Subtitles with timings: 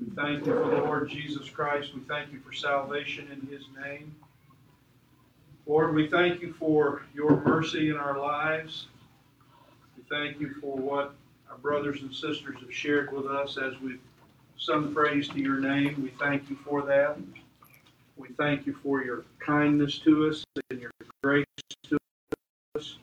[0.00, 1.94] We thank you for the Lord Jesus Christ.
[1.94, 4.14] We thank you for salvation in his name.
[5.66, 8.86] Lord, we thank you for your mercy in our lives.
[9.96, 11.14] We thank you for what
[11.50, 14.00] our brothers and sisters have shared with us as we've
[14.58, 16.02] sung praise to your name.
[16.02, 17.16] We thank you for that.
[18.16, 20.90] We thank you for your kindness to us and your
[21.22, 21.46] grace
[21.88, 21.98] to
[22.76, 22.98] us.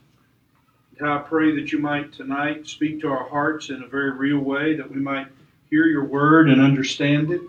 [1.00, 4.40] And I pray that you might tonight speak to our hearts in a very real
[4.40, 5.28] way, that we might
[5.72, 7.42] hear your word and understand it,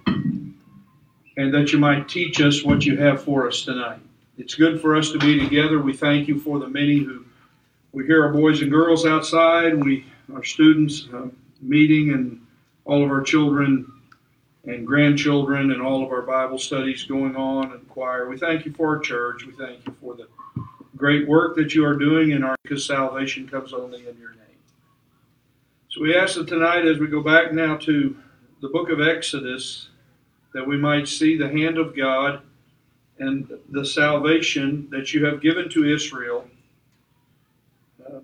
[1.37, 3.99] and that you might teach us what you have for us tonight.
[4.39, 5.81] It's good for us to be together.
[5.81, 7.25] We thank you for the many who
[7.91, 11.27] we hear our boys and girls outside, we our students uh,
[11.61, 12.41] meeting, and
[12.85, 13.93] all of our children
[14.65, 18.29] and grandchildren, and all of our Bible studies going on, and choir.
[18.29, 19.45] We thank you for our church.
[19.45, 20.29] We thank you for the
[20.97, 24.52] great work that you are doing in our because salvation comes only in your name.
[25.93, 28.17] So we ask that tonight, as we go back now to
[28.63, 29.91] the book of Exodus,
[30.55, 32.41] that we might see the hand of God
[33.19, 36.49] and the salvation that you have given to Israel
[38.07, 38.21] uh,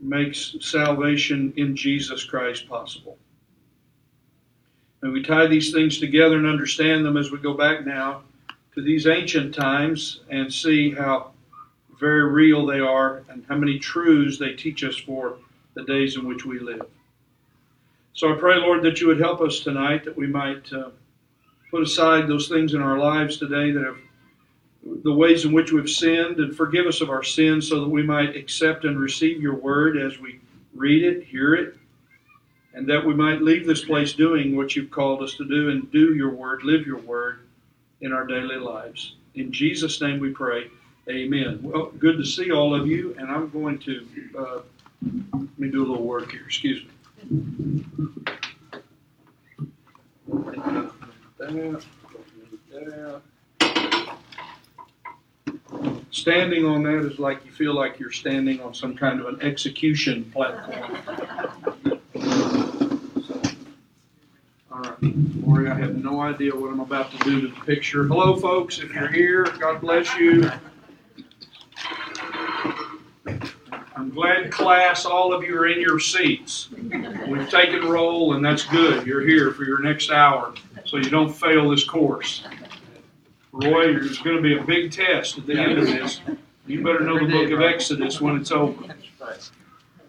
[0.00, 3.18] makes salvation in Jesus Christ possible.
[5.02, 8.22] And we tie these things together and understand them as we go back now
[8.74, 11.32] to these ancient times and see how
[12.00, 15.36] very real they are and how many truths they teach us for
[15.78, 16.82] the days in which we live.
[18.12, 20.90] So I pray, Lord, that you would help us tonight, that we might uh,
[21.70, 23.96] put aside those things in our lives today that have
[25.04, 28.02] the ways in which we've sinned and forgive us of our sins so that we
[28.02, 30.40] might accept and receive your word as we
[30.74, 31.76] read it, hear it,
[32.74, 35.92] and that we might leave this place doing what you've called us to do and
[35.92, 37.46] do your word, live your word
[38.00, 39.14] in our daily lives.
[39.36, 40.66] In Jesus' name we pray.
[41.08, 41.60] Amen.
[41.62, 44.60] Well, good to see all of you, and I'm going to uh,
[45.02, 46.42] let me do a little work here.
[46.44, 46.90] Excuse me.
[56.10, 59.40] Standing on that is like you feel like you're standing on some kind of an
[59.40, 60.98] execution platform.
[64.70, 68.04] All right, Lori, I have no idea what I'm about to do to the picture.
[68.04, 68.78] Hello, folks.
[68.78, 70.50] If you're here, God bless you.
[73.98, 76.68] I'm glad, class, all of you are in your seats.
[76.70, 79.04] We've taken roll, and that's good.
[79.04, 80.54] You're here for your next hour,
[80.84, 82.44] so you don't fail this course.
[83.50, 86.20] Roy, there's going to be a big test at the end of this.
[86.68, 88.94] You better know the book of Exodus when it's over.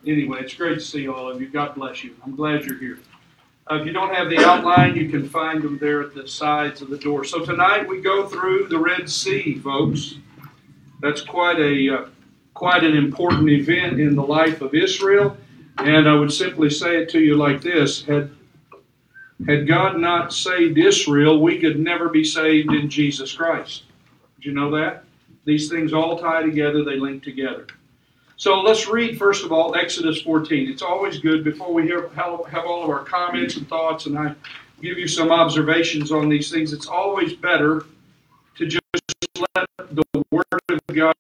[0.06, 1.50] Anyway, it's great to see all of you.
[1.50, 2.16] God bless you.
[2.24, 3.00] I'm glad you're here.
[3.72, 6.84] Uh, if you don't have the outline, you can find them there at the sides
[6.84, 7.24] of the door.
[7.24, 10.14] So tonight we go through the Red Sea, folks.
[11.02, 12.06] That's quite a uh,
[12.60, 15.38] quite an important event in the life of Israel.
[15.78, 18.32] And I would simply say it to you like this had,
[19.48, 23.84] had God not saved Israel, we could never be saved in Jesus Christ.
[24.36, 25.06] Did you know that?
[25.46, 27.66] These things all tie together, they link together.
[28.36, 30.70] So let's read, first of all, Exodus 14.
[30.70, 34.36] It's always good before we hear, have all of our comments and thoughts, and I
[34.82, 36.74] give you some observations on these things.
[36.74, 37.86] It's always better
[38.58, 38.84] to just
[39.56, 41.16] let the Word of God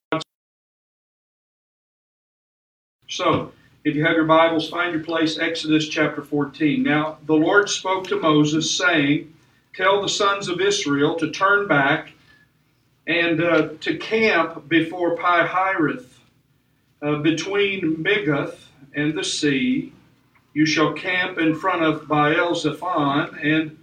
[3.19, 3.52] so,
[3.84, 6.81] if you have your Bibles, find your place, Exodus chapter 14.
[6.81, 9.34] Now, the Lord spoke to Moses, saying,
[9.75, 12.13] Tell the sons of Israel to turn back
[13.08, 16.06] and uh, to camp before Pi-hahiroth,
[17.02, 18.56] uh, between Migdol
[18.96, 19.91] and the sea.
[20.53, 23.78] You shall camp in front of Baal Zephon and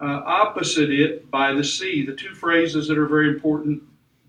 [0.00, 2.06] uh, opposite it by the sea.
[2.06, 3.82] The two phrases that are very important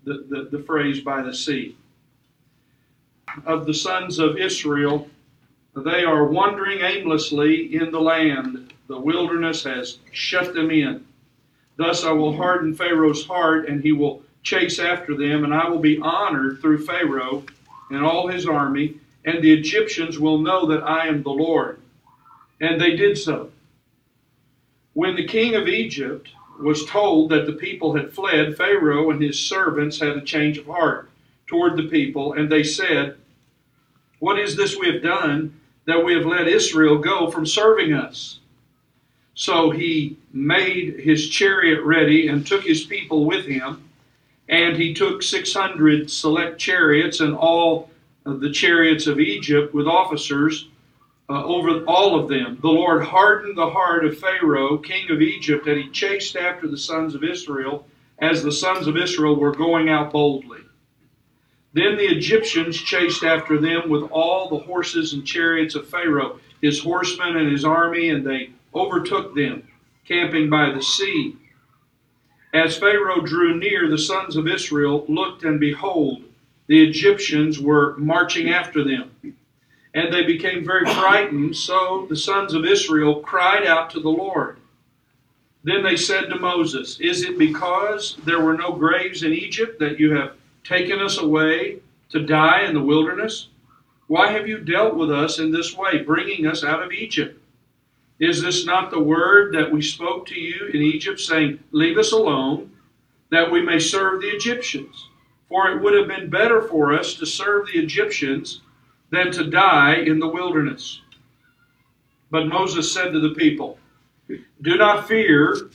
[0.04, 1.78] the, the, the phrase by the sea
[3.46, 5.08] of the sons of Israel.
[5.76, 8.72] They are wandering aimlessly in the land.
[8.88, 11.06] The wilderness has shut them in.
[11.76, 15.78] Thus I will harden Pharaoh's heart, and he will chase after them, and I will
[15.78, 17.44] be honored through Pharaoh
[17.90, 21.80] and all his army, and the Egyptians will know that I am the Lord.
[22.60, 23.50] And they did so.
[24.94, 26.28] When the king of Egypt
[26.60, 30.66] was told that the people had fled, Pharaoh and his servants had a change of
[30.66, 31.10] heart
[31.46, 33.16] toward the people, and they said,
[34.18, 38.40] What is this we have done that we have let Israel go from serving us?
[39.34, 43.88] So he made his chariot ready and took his people with him,
[44.48, 47.90] and he took 600 select chariots and all
[48.24, 50.68] the chariots of Egypt with officers
[51.30, 52.58] uh, over all of them.
[52.60, 56.78] The Lord hardened the heart of Pharaoh, king of Egypt, and he chased after the
[56.78, 57.86] sons of Israel
[58.18, 60.60] as the sons of Israel were going out boldly.
[61.72, 66.80] Then the Egyptians chased after them with all the horses and chariots of Pharaoh, his
[66.80, 69.68] horsemen and his army, and they overtook them,
[70.06, 71.36] camping by the sea.
[72.54, 76.24] As Pharaoh drew near, the sons of Israel looked, and behold,
[76.66, 79.10] the Egyptians were marching after them.
[79.94, 84.58] And they became very frightened, so the sons of Israel cried out to the Lord.
[85.64, 90.00] Then they said to Moses, Is it because there were no graves in Egypt that
[90.00, 90.37] you have
[90.68, 91.78] taken us away
[92.10, 93.48] to die in the wilderness?
[94.06, 97.40] Why have you dealt with us in this way, bringing us out of Egypt?
[98.20, 102.12] Is this not the word that we spoke to you in Egypt, saying, Leave us
[102.12, 102.70] alone,
[103.30, 105.08] that we may serve the Egyptians?
[105.48, 108.60] For it would have been better for us to serve the Egyptians
[109.10, 111.00] than to die in the wilderness.
[112.30, 113.78] But Moses said to the people,
[114.60, 115.70] Do not fear,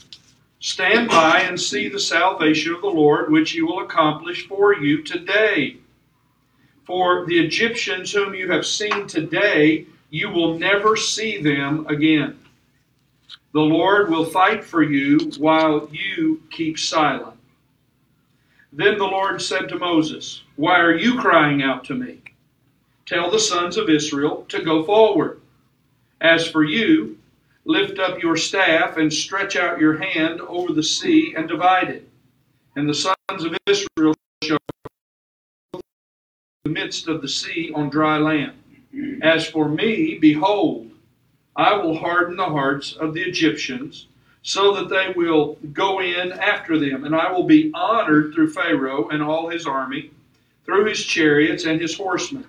[0.64, 5.02] stand by and see the salvation of the Lord, which he will accomplish for you
[5.02, 5.76] today.
[6.86, 12.38] For the Egyptians whom you have seen today, you will never see them again.
[13.52, 17.36] The Lord will fight for you while you keep silent.
[18.72, 22.22] Then the Lord said to Moses, Why are you crying out to me?
[23.04, 25.42] Tell the sons of Israel to go forward.
[26.22, 27.18] As for you,
[27.64, 32.08] lift up your staff and stretch out your hand over the sea and divide it.
[32.76, 34.58] And the sons of Israel shall
[35.72, 35.80] in
[36.64, 38.52] the midst of the sea on dry land.
[39.22, 40.90] As for me, behold,
[41.56, 44.06] I will harden the hearts of the Egyptians,
[44.42, 49.08] so that they will go in after them, and I will be honored through Pharaoh
[49.08, 50.10] and all his army,
[50.64, 52.46] through his chariots and his horsemen.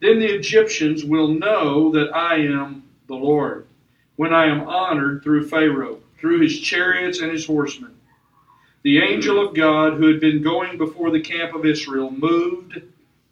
[0.00, 3.66] Then the Egyptians will know that I am the Lord,
[4.16, 7.94] when I am honored through Pharaoh, through his chariots and his horsemen.
[8.82, 12.82] The angel of God who had been going before the camp of Israel moved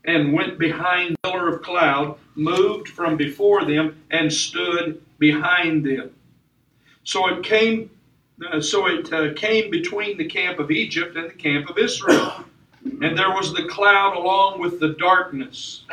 [0.05, 6.11] and went behind the pillar of cloud, moved from before them, and stood behind them.
[7.05, 7.91] So it came,
[8.51, 12.45] uh, so it uh, came between the camp of Egypt and the camp of Israel,
[12.85, 15.85] and there was the cloud along with the darkness.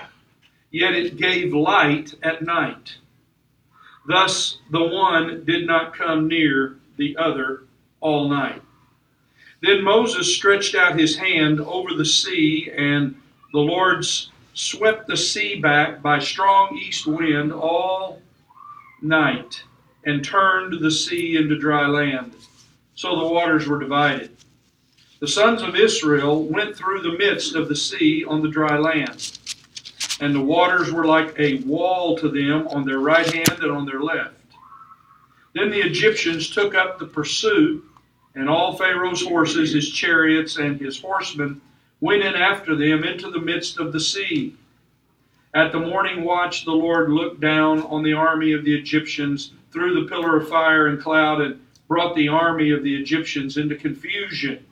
[0.71, 2.95] Yet it gave light at night.
[4.09, 7.65] Thus the one did not come near the other
[8.01, 8.63] all night.
[9.61, 13.21] Then Moses stretched out his hand over the sea, and
[13.53, 14.03] the Lord
[14.55, 18.19] swept the sea back by strong east wind all
[19.03, 19.61] night
[20.03, 22.33] and turned the sea into dry land.
[22.95, 24.35] So the waters were divided.
[25.19, 29.37] The sons of Israel went through the midst of the sea on the dry land,
[30.19, 33.85] and the waters were like a wall to them on their right hand and on
[33.85, 34.35] their left.
[35.53, 37.83] Then the Egyptians took up the pursuit,
[38.35, 41.61] and all Pharaoh's horses, his chariots, and his horsemen
[42.01, 44.55] went in after them into the midst of the sea.
[45.53, 49.99] At the morning watch, the Lord looked down on the army of the Egyptians through
[49.99, 54.63] the pillar of fire and cloud and brought the army of the Egyptians into confusion.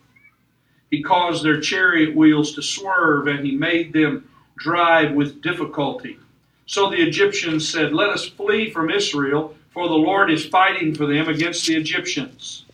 [0.91, 6.17] He caused their chariot wheels to swerve, and he made them drive with difficulty.
[6.65, 11.05] So the Egyptians said, Let us flee from Israel, for the Lord is fighting for
[11.05, 12.65] them against the Egyptians.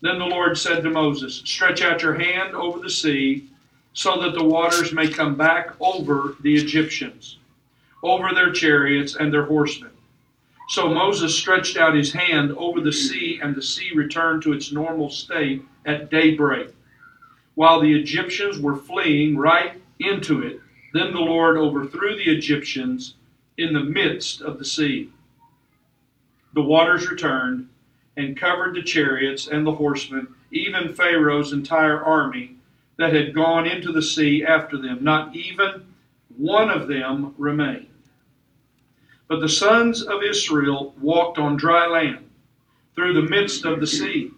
[0.00, 3.48] Then the Lord said to Moses, Stretch out your hand over the sea
[3.94, 7.38] so that the waters may come back over the Egyptians,
[8.02, 9.90] over their chariots and their horsemen.
[10.68, 14.72] So Moses stretched out his hand over the sea, and the sea returned to its
[14.72, 16.68] normal state at daybreak.
[17.54, 20.60] While the Egyptians were fleeing right into it,
[20.92, 23.14] then the Lord overthrew the Egyptians
[23.58, 25.10] in the midst of the sea.
[26.54, 27.68] The waters returned
[28.16, 32.56] and covered the chariots and the horsemen, even Pharaoh's entire army
[32.96, 35.04] that had gone into the sea after them.
[35.04, 35.86] Not even
[36.36, 37.88] one of them remained.
[39.28, 42.30] But the sons of Israel walked on dry land
[42.94, 44.30] through the midst of the sea,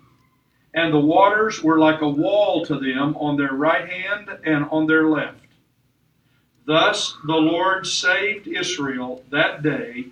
[0.75, 4.87] and the waters were like a wall to them on their right hand and on
[4.87, 5.45] their left.
[6.69, 10.09] Thus the Lord saved Israel that day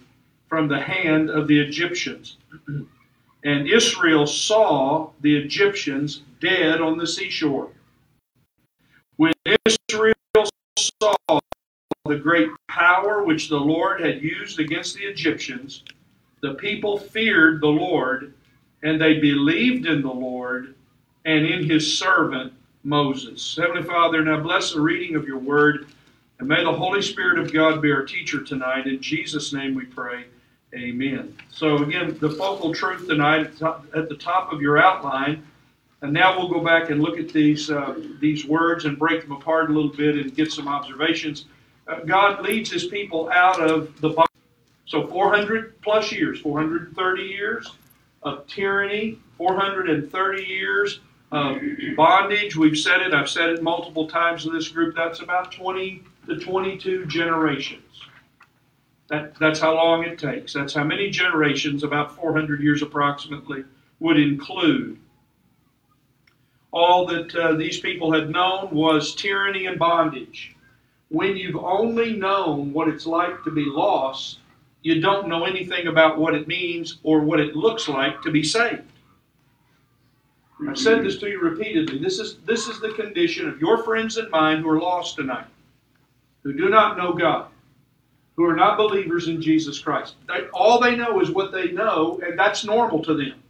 [0.49, 2.39] from the hand of the Egyptians.
[3.45, 7.69] and Israel saw the Egyptians dead on the seashore.
[9.17, 9.35] When
[9.67, 10.15] Israel
[10.79, 11.15] saw
[12.07, 15.85] the great power which the Lord had used against the Egyptians,
[16.41, 18.33] the people feared the Lord,
[18.83, 20.75] and they believed in the Lord
[21.27, 23.59] and in his servant Moses.
[23.61, 25.89] Heavenly Father, now bless the reading of your word,
[26.39, 28.87] and may the Holy Spirit of God be our teacher tonight.
[28.87, 30.25] In Jesus' name we pray.
[30.75, 31.37] Amen.
[31.51, 35.47] So, again, the focal truth tonight at the top of your outline
[36.03, 39.33] and now we'll go back and look at these, uh, these words and break them
[39.33, 41.47] apart a little bit and get some observations.
[41.89, 44.27] Uh, God leads his people out of the.
[44.87, 47.73] So 400 plus years, 430 years
[48.23, 51.01] of tyranny, 430 years
[51.33, 51.61] of
[51.97, 52.57] bondage.
[52.57, 54.95] We've said it, I've said it multiple times in this group.
[54.95, 57.83] That's about 20 to 22 generations.
[59.09, 60.53] That, that's how long it takes.
[60.53, 63.65] That's how many generations, about 400 years approximately,
[64.01, 64.99] would include.
[66.73, 70.55] All that uh, these people had known was tyranny and bondage.
[71.09, 74.41] When you've only known what it's like to be lost,
[74.83, 78.43] you don't know anything about what it means or what it looks like to be
[78.43, 78.83] saved.
[80.69, 81.99] I've said this to you repeatedly.
[81.99, 85.47] This is, this is the condition of your friends and mine who are lost tonight,
[86.47, 87.49] who do not know God,
[88.37, 90.15] who are not believers in Jesus Christ.
[90.29, 93.43] They, all they know is what they know, and that's normal to them.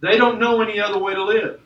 [0.00, 1.60] They don't know any other way to live.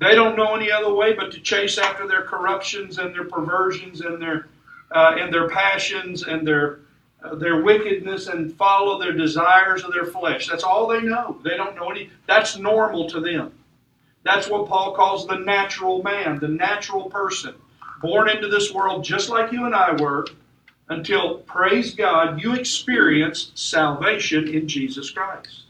[0.00, 4.00] They don't know any other way but to chase after their corruptions and their perversions
[4.00, 4.46] and their
[4.92, 6.78] uh, and their passions and their
[7.24, 10.46] uh, their wickedness and follow their desires of their flesh.
[10.46, 11.40] That's all they know.
[11.42, 12.10] They don't know any.
[12.28, 13.50] That's normal to them.
[14.22, 17.56] That's what Paul calls the natural man, the natural person,
[18.00, 20.26] born into this world just like you and I were,
[20.88, 25.64] until, praise God, you experienced salvation in Jesus Christ.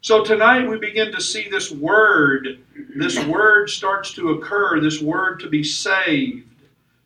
[0.00, 2.58] So tonight we begin to see this word.
[2.94, 6.46] This word starts to occur, this word to be saved.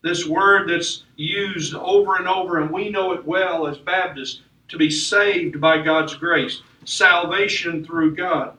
[0.03, 4.77] This word that's used over and over, and we know it well as Baptists to
[4.77, 8.58] be saved by God's grace, salvation through God.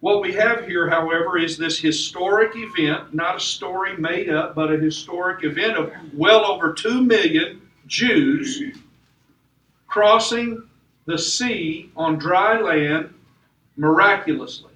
[0.00, 4.72] What we have here, however, is this historic event, not a story made up, but
[4.72, 8.62] a historic event of well over 2 million Jews
[9.88, 10.62] crossing
[11.06, 13.12] the sea on dry land
[13.76, 14.72] miraculously.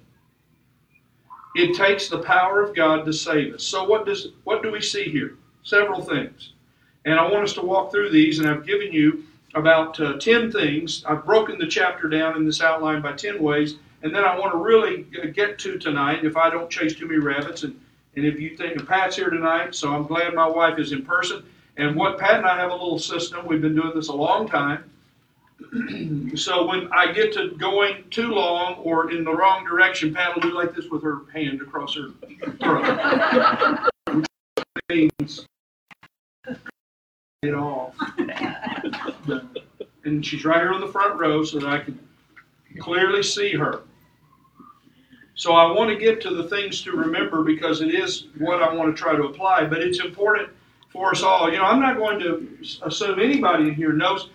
[1.55, 3.63] It takes the power of God to save us.
[3.63, 5.35] So what does what do we see here?
[5.61, 6.53] Several things.
[7.05, 10.51] And I want us to walk through these and I've given you about uh, 10
[10.51, 11.05] things.
[11.07, 13.75] I've broken the chapter down in this outline by 10 ways.
[14.03, 17.19] And then I want to really get to tonight, if I don't chase too many
[17.19, 17.79] rabbits, and,
[18.17, 21.43] and if you think Pat's here tonight, so I'm glad my wife is in person.
[21.77, 23.47] And what Pat and I have a little system.
[23.47, 24.91] We've been doing this a long time.
[26.35, 30.41] so when I get to going too long or in the wrong direction, Pat will
[30.41, 32.09] do like this with her hand across her
[32.61, 33.89] throat.
[34.89, 35.47] Means
[37.41, 37.95] it all.
[40.03, 41.97] and she's right here on the front row so that I can
[42.79, 43.81] clearly see her.
[45.35, 48.73] So I want to get to the things to remember because it is what I
[48.73, 50.49] want to try to apply, but it's important
[50.89, 51.51] for us all.
[51.51, 54.29] You know, I'm not going to assume anybody in here knows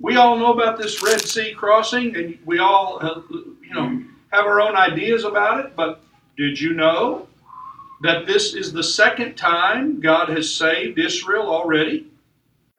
[0.00, 4.46] we all know about this Red Sea crossing, and we all, uh, you know, have
[4.46, 5.74] our own ideas about it.
[5.74, 6.00] But
[6.36, 7.26] did you know
[8.02, 12.06] that this is the second time God has saved Israel already?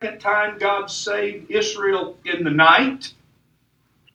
[0.01, 3.13] Second time God saved Israel in the night.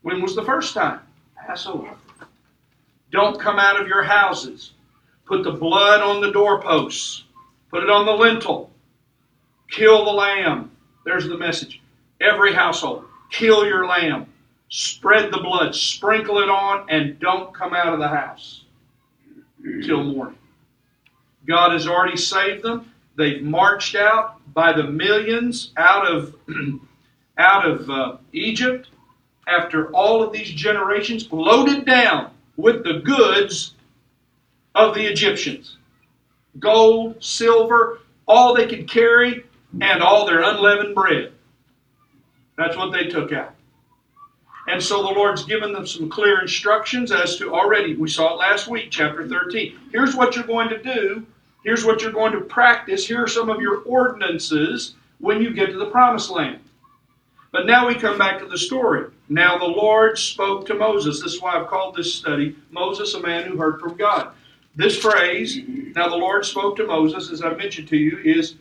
[0.01, 1.01] When was the first time?
[1.37, 1.95] Passover.
[3.15, 4.73] Don't come out of your houses.
[5.25, 7.23] Put the blood on the doorposts.
[7.71, 8.73] Put it on the lintel.
[9.71, 10.73] Kill the lamb.
[11.05, 11.81] There's the message.
[12.21, 14.27] Every household, kill your lamb,
[14.69, 18.65] spread the blood, sprinkle it on, and don't come out of the house
[19.85, 20.39] till morning.
[21.47, 22.93] God has already saved them.
[23.17, 26.35] They've marched out by the millions out of
[27.39, 28.89] out of uh, Egypt
[29.47, 33.75] after all of these generations, loaded down with the goods
[34.75, 35.77] of the Egyptians
[36.61, 39.45] gold, silver, all they could carry,
[39.81, 41.33] and all their unleavened bread.
[42.57, 43.55] That's what they took out.
[44.69, 48.39] And so the Lord's given them some clear instructions as to already, we saw it
[48.39, 49.79] last week, chapter 13.
[49.91, 51.27] Here's what you're going to do.
[51.65, 53.07] Here's what you're going to practice.
[53.07, 56.61] Here are some of your ordinances when you get to the promised land.
[57.55, 59.13] But now we come back to the story.
[59.29, 61.23] Now the Lord spoke to Moses.
[61.23, 64.33] This is why I've called this study Moses, a man who heard from God.
[64.75, 65.61] This phrase,
[65.95, 68.57] now the Lord spoke to Moses, as I mentioned to you, is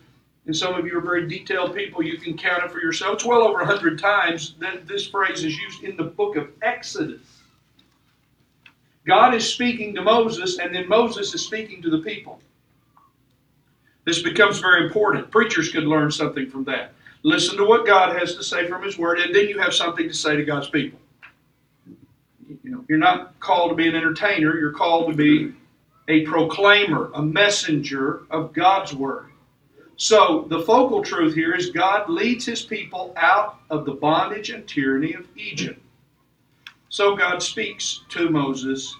[0.45, 3.15] and some of you are very detailed people, you can count it for yourself.
[3.15, 7.41] It's well over 100 times that this phrase is used in the book of Exodus.
[9.07, 12.41] God is speaking to Moses, and then Moses is speaking to the people.
[14.05, 15.31] This becomes very important.
[15.31, 16.93] Preachers could learn something from that.
[17.23, 20.07] Listen to what God has to say from His Word, and then you have something
[20.07, 20.99] to say to God's people.
[22.63, 25.53] You know, you're not called to be an entertainer, you're called to be
[26.09, 29.27] a proclaimer, a messenger of God's Word.
[29.95, 34.67] So the focal truth here is God leads his people out of the bondage and
[34.67, 35.79] tyranny of Egypt.
[36.89, 38.93] So God speaks to Moses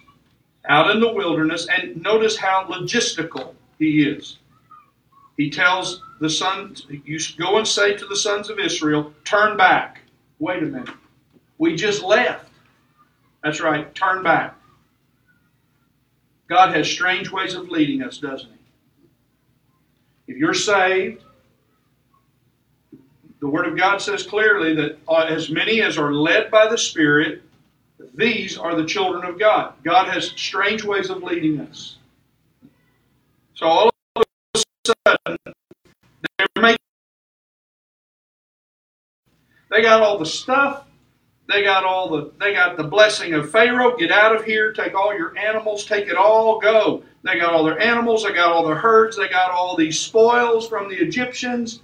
[0.70, 4.38] out in the wilderness, and notice how logistical he is.
[5.36, 10.00] He tells the sons, you go and say to the sons of Israel, turn back.
[10.40, 10.96] Wait a minute.
[11.58, 12.50] We just left.
[13.44, 14.56] That's right, turn back.
[16.48, 20.32] God has strange ways of leading us, doesn't He?
[20.32, 21.22] If you're saved,
[23.42, 26.78] the Word of God says clearly that uh, as many as are led by the
[26.78, 27.42] Spirit,
[28.16, 29.74] these are the children of God.
[29.84, 31.98] God has strange ways of leading us.
[33.56, 34.24] So all of
[34.56, 35.53] a sudden,
[39.74, 40.86] they got all the stuff.
[41.52, 43.98] They got all the they got the blessing of Pharaoh.
[43.98, 44.72] Get out of here.
[44.72, 45.86] Take all your animals.
[45.86, 46.60] Take it all.
[46.60, 47.04] Go.
[47.24, 48.24] They got all their animals.
[48.24, 49.18] They got all their herds.
[49.18, 51.82] They got all these spoils from the Egyptians.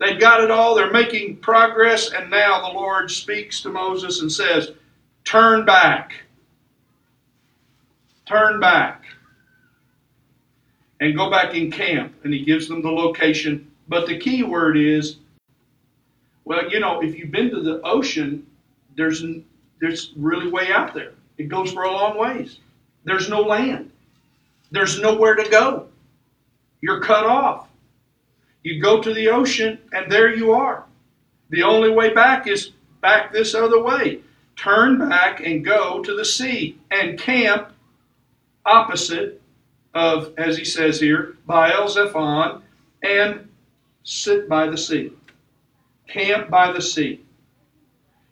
[0.00, 0.74] They've got it all.
[0.74, 2.10] They're making progress.
[2.12, 4.72] And now the Lord speaks to Moses and says,
[5.24, 6.12] Turn back.
[8.26, 9.04] Turn back.
[11.00, 12.14] And go back in camp.
[12.24, 13.70] And he gives them the location.
[13.86, 15.16] But the key word is
[16.48, 18.46] well, you know, if you've been to the ocean,
[18.96, 19.22] there's,
[19.82, 21.12] there's really way out there.
[21.36, 22.60] It goes for a long ways.
[23.04, 23.92] There's no land.
[24.70, 25.88] There's nowhere to go.
[26.80, 27.68] You're cut off.
[28.62, 30.86] You go to the ocean, and there you are.
[31.50, 32.70] The only way back is
[33.02, 34.20] back this other way.
[34.56, 37.72] Turn back and go to the sea and camp
[38.64, 39.42] opposite
[39.92, 42.62] of, as he says here, Baal Zephon,
[43.02, 43.50] and
[44.02, 45.12] sit by the sea.
[46.08, 47.20] Camp by the sea.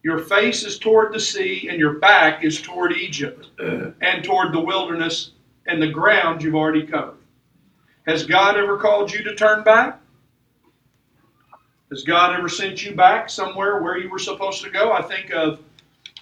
[0.02, 4.61] Your face is toward the sea, and your back is toward Egypt and toward the
[4.61, 5.33] wilderness
[5.66, 7.18] and the ground you've already covered.
[8.06, 10.00] Has God ever called you to turn back?
[11.90, 14.92] Has God ever sent you back somewhere where you were supposed to go?
[14.92, 15.61] I think of,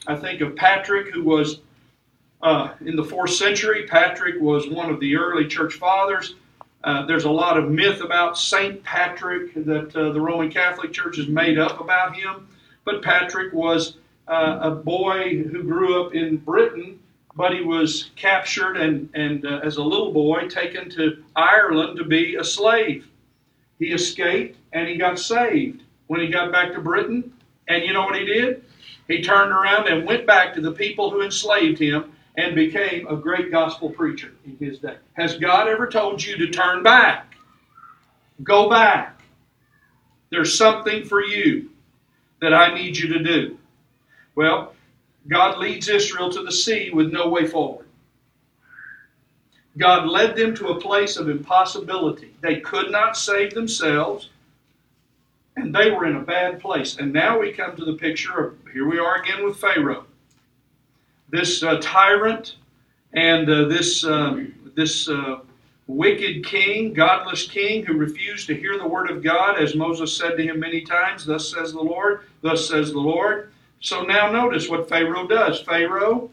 [0.06, 1.61] I think of Patrick, who was
[2.42, 3.87] uh, in the fourth century.
[3.87, 6.34] Patrick was one of the early church fathers.
[6.84, 11.16] Uh, there's a lot of myth about Saint Patrick that uh, the Roman Catholic Church
[11.16, 12.46] has made up about him.
[12.84, 13.96] But Patrick was
[14.28, 17.00] uh, a boy who grew up in Britain,
[17.34, 22.04] but he was captured and, and uh, as a little boy taken to Ireland to
[22.04, 23.06] be a slave.
[23.78, 27.32] He escaped and he got saved when he got back to Britain.
[27.66, 28.62] And you know what he did?
[29.09, 33.16] He turned around and went back to the people who enslaved him and became a
[33.16, 34.97] great gospel preacher in his day.
[35.12, 37.37] Has God ever told you to turn back?
[38.42, 39.20] Go back.
[40.31, 41.70] There's something for you
[42.40, 43.59] that I need you to do.
[44.35, 44.75] Well,
[45.29, 47.87] God leads Israel to the sea with no way forward.
[49.79, 52.35] God led them to a place of impossibility.
[52.40, 54.29] They could not save themselves,
[55.57, 56.97] and they were in a bad place.
[56.97, 60.07] And now we come to the picture of here we are again with Pharaoh,
[61.35, 62.57] this uh, tyrant,
[63.12, 65.40] and uh, this um, this uh,
[65.87, 70.37] wicked king, godless king, who refused to hear the word of God, as Moses said
[70.37, 71.25] to him many times.
[71.25, 72.23] Thus says the Lord.
[72.40, 73.53] Thus says the Lord.
[73.81, 75.61] So now notice what Pharaoh does.
[75.61, 76.31] Pharaoh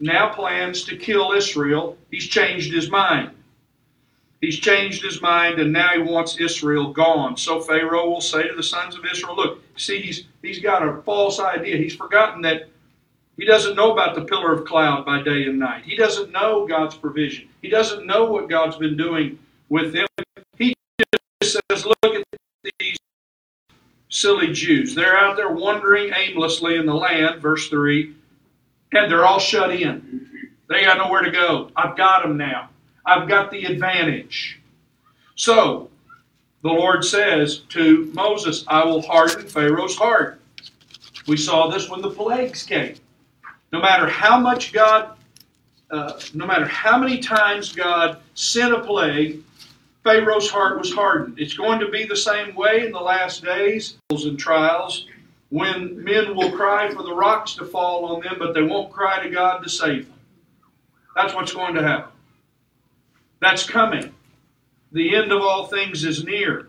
[0.00, 1.96] now plans to kill Israel.
[2.10, 3.30] He's changed his mind.
[4.40, 7.36] He's changed his mind and now he wants Israel gone.
[7.36, 11.02] So Pharaoh will say to the sons of Israel, Look, see, he's, he's got a
[11.02, 11.76] false idea.
[11.76, 12.68] He's forgotten that
[13.40, 15.82] he doesn't know about the pillar of cloud by day and night.
[15.82, 17.48] He doesn't know God's provision.
[17.62, 19.38] He doesn't know what God's been doing
[19.70, 20.06] with them.
[20.58, 22.22] He just says, Look at
[22.78, 22.98] these
[24.10, 24.94] silly Jews.
[24.94, 28.14] They're out there wandering aimlessly in the land, verse 3,
[28.92, 30.50] and they're all shut in.
[30.68, 31.70] They got nowhere to go.
[31.74, 32.68] I've got them now.
[33.06, 34.60] I've got the advantage.
[35.34, 35.88] So,
[36.60, 40.42] the Lord says to Moses, I will harden Pharaoh's heart.
[41.26, 42.96] We saw this when the plagues came.
[43.72, 45.16] No matter how much God,
[45.90, 49.42] uh, no matter how many times God sent a plague,
[50.02, 51.38] Pharaoh's heart was hardened.
[51.38, 55.06] It's going to be the same way in the last days and trials
[55.50, 59.22] when men will cry for the rocks to fall on them, but they won't cry
[59.22, 60.18] to God to save them.
[61.14, 62.12] That's what's going to happen.
[63.40, 64.14] That's coming.
[64.92, 66.68] The end of all things is near.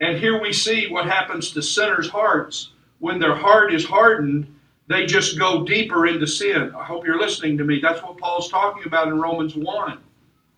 [0.00, 2.70] And here we see what happens to sinners' hearts.
[2.98, 4.54] When their heart is hardened,
[4.88, 6.72] they just go deeper into sin.
[6.76, 7.80] I hope you're listening to me.
[7.80, 9.98] That's what Paul's talking about in Romans 1.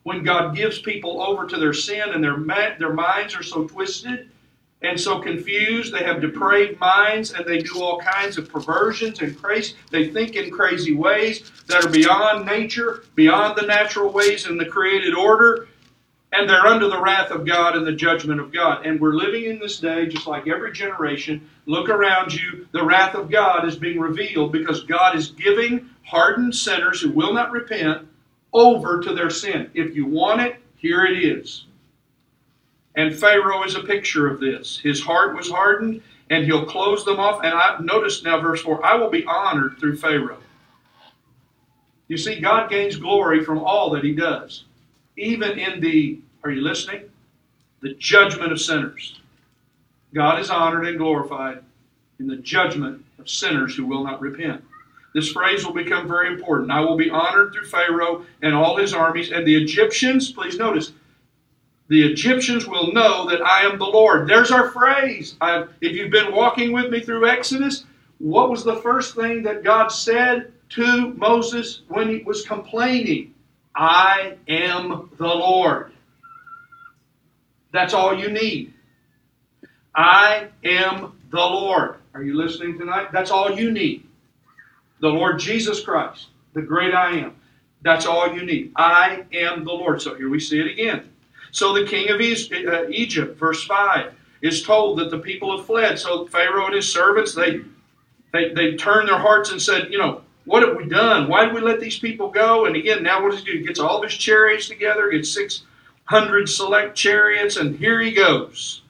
[0.03, 2.39] When God gives people over to their sin and their,
[2.79, 4.31] their minds are so twisted
[4.83, 9.37] and so confused, they have depraved minds and they do all kinds of perversions and
[9.37, 9.75] crazy.
[9.91, 14.67] They think in crazy ways that are beyond nature, beyond the natural ways and the
[14.67, 15.68] created order,
[16.33, 18.85] and they're under the wrath of God and the judgment of God.
[18.85, 21.49] And we're living in this day, just like every generation.
[21.67, 22.67] Look around you.
[22.73, 27.33] The wrath of God is being revealed because God is giving hardened sinners who will
[27.33, 28.07] not repent
[28.53, 29.71] over to their sin.
[29.75, 31.65] If you want it, here it is.
[32.95, 34.79] And Pharaoh is a picture of this.
[34.79, 37.41] His heart was hardened, and he'll close them off.
[37.43, 40.43] And I notice now, verse 4 I will be honored through Pharaoh.
[42.09, 44.65] You see, God gains glory from all that He does,
[45.19, 47.03] even in the, are you listening?
[47.81, 49.21] The judgment of sinners.
[50.15, 51.63] God is honored and glorified
[52.19, 54.63] in the judgment of sinners who will not repent.
[55.15, 56.71] This phrase will become very important.
[56.71, 60.93] I will be honored through Pharaoh and all his armies, and the Egyptians, please notice,
[61.89, 64.29] the Egyptians will know that I am the Lord.
[64.29, 65.37] There's our phrase.
[65.41, 67.85] I've, if you've been walking with me through Exodus,
[68.19, 73.33] what was the first thing that God said to Moses when he was complaining?
[73.79, 75.93] I am the Lord.
[77.73, 78.75] That's all you need.
[79.95, 81.95] I am the Lord.
[82.13, 83.13] Are you listening tonight?
[83.13, 84.05] That's all you need.
[85.01, 87.37] The Lord Jesus Christ, the great I am.
[87.83, 88.73] That's all you need.
[88.75, 90.03] I am the Lord.
[90.03, 91.09] So here we see it again.
[91.53, 94.13] So the king of uh, Egypt, verse 5,
[94.43, 96.01] is told that the people have fled.
[96.01, 97.61] So Pharaoh and his servants, they,
[98.33, 101.29] they, they turned their hearts and said, you know, what have we done?
[101.29, 102.65] Why did we let these people go?
[102.65, 103.59] And again, now what does he do?
[103.59, 108.81] He gets all of his chariots together, gets 600 select chariots, and here he goes.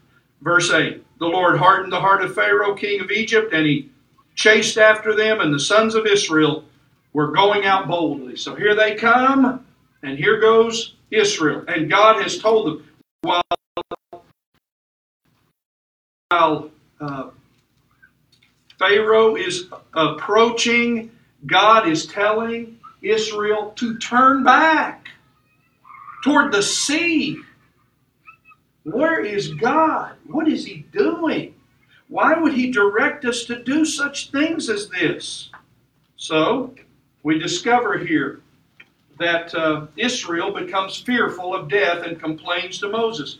[0.40, 3.90] Verse 8 The Lord hardened the heart of Pharaoh, king of Egypt, and he
[4.36, 6.64] chased after them, and the sons of Israel
[7.12, 8.36] were going out boldly.
[8.36, 9.66] So here they come,
[10.04, 11.64] and here goes Israel.
[11.66, 12.88] And God has told them,
[13.22, 13.42] while,
[16.28, 17.30] while uh,
[18.78, 21.10] Pharaoh is approaching,
[21.46, 25.08] God is telling Israel to turn back
[26.24, 27.40] toward the sea.
[28.84, 30.14] Where is God?
[30.26, 31.54] What is He doing?
[32.08, 35.50] Why would He direct us to do such things as this?
[36.16, 36.74] So,
[37.22, 38.40] we discover here
[39.18, 43.38] that uh, Israel becomes fearful of death and complains to Moses.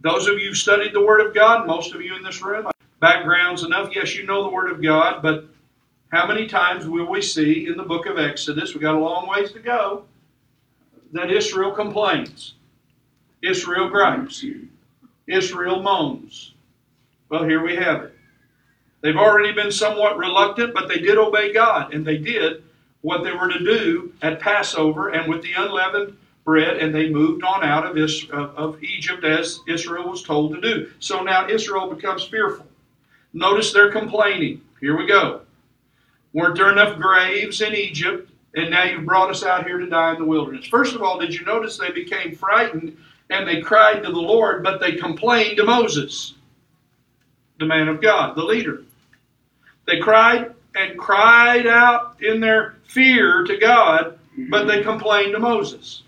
[0.00, 2.68] Those of you who studied the Word of God, most of you in this room,
[3.00, 5.46] backgrounds enough, yes, you know the Word of God, but
[6.10, 9.28] how many times will we see in the book of Exodus, we've got a long
[9.28, 10.04] ways to go,
[11.12, 12.54] that Israel complains?
[13.42, 14.44] Israel gripes.
[15.26, 16.54] Israel moans.
[17.28, 18.14] Well, here we have it.
[19.00, 22.64] They've already been somewhat reluctant, but they did obey God, and they did
[23.02, 27.44] what they were to do at Passover and with the unleavened bread, and they moved
[27.44, 30.90] on out of, of Egypt as Israel was told to do.
[30.98, 32.66] So now Israel becomes fearful.
[33.34, 34.62] Notice they're complaining.
[34.80, 35.42] Here we go.
[36.32, 40.12] Weren't there enough graves in Egypt, and now you've brought us out here to die
[40.12, 40.66] in the wilderness?
[40.66, 42.96] First of all, did you notice they became frightened
[43.30, 46.34] and they cried to the Lord, but they complained to Moses,
[47.58, 48.84] the man of God, the leader.
[49.86, 54.18] They cried and cried out in their fear to God,
[54.50, 56.02] but they complained to Moses.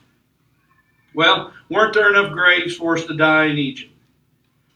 [1.14, 3.92] Well, weren't there enough graves for us to die in Egypt?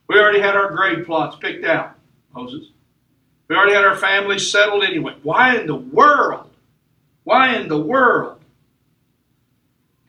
[0.09, 1.95] We already had our grave plots picked out,
[2.35, 2.71] Moses.
[3.49, 5.17] We already had our families settled anyway.
[5.23, 6.51] Why in the world?
[7.25, 8.41] Why in the world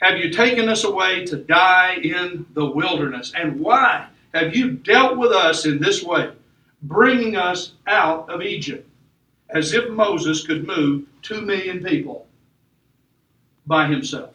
[0.01, 3.33] have you taken us away to die in the wilderness?
[3.35, 6.31] And why have you dealt with us in this way,
[6.81, 8.87] bringing us out of Egypt?
[9.49, 12.27] As if Moses could move two million people
[13.65, 14.31] by himself.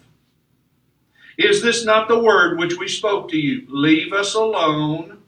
[1.39, 3.65] Is this not the word which we spoke to you?
[3.69, 5.20] Leave us alone.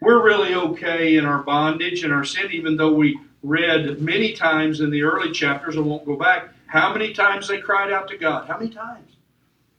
[0.00, 4.80] We're really okay in our bondage and our sin, even though we read many times
[4.80, 8.16] in the early chapters, I won't go back, how many times they cried out to
[8.18, 8.46] God.
[8.46, 9.16] How many times?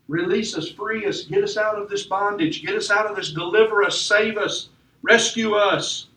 [0.07, 3.31] Release us, free us, get us out of this bondage, get us out of this,
[3.31, 4.69] deliver us, save us,
[5.03, 6.07] rescue us.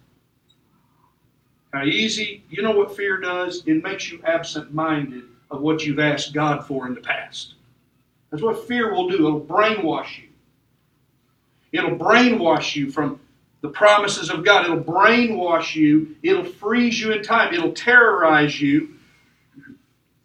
[1.72, 3.62] How easy, you know what fear does?
[3.66, 7.54] It makes you absent minded of what you've asked God for in the past.
[8.30, 9.26] That's what fear will do.
[9.26, 10.28] It'll brainwash you.
[11.72, 13.20] It'll brainwash you from
[13.62, 14.64] the promises of God.
[14.64, 16.16] It'll brainwash you.
[16.22, 17.54] It'll freeze you in time.
[17.54, 18.96] It'll terrorize you.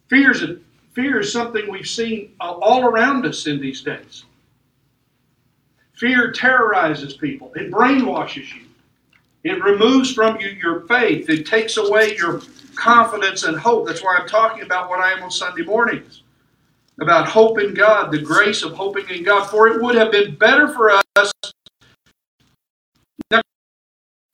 [0.08, 0.56] Fear is, a,
[0.92, 4.24] fear is something we've seen all around us in these days.
[5.94, 8.62] Fear terrorizes people, it brainwashes you.
[9.44, 11.30] It removes from you your faith.
[11.30, 12.42] It takes away your
[12.74, 13.86] confidence and hope.
[13.86, 16.22] That's why I'm talking about what I am on Sunday mornings
[17.00, 19.48] about hope in God, the grace of hoping in God.
[19.48, 21.32] For it would have been better for us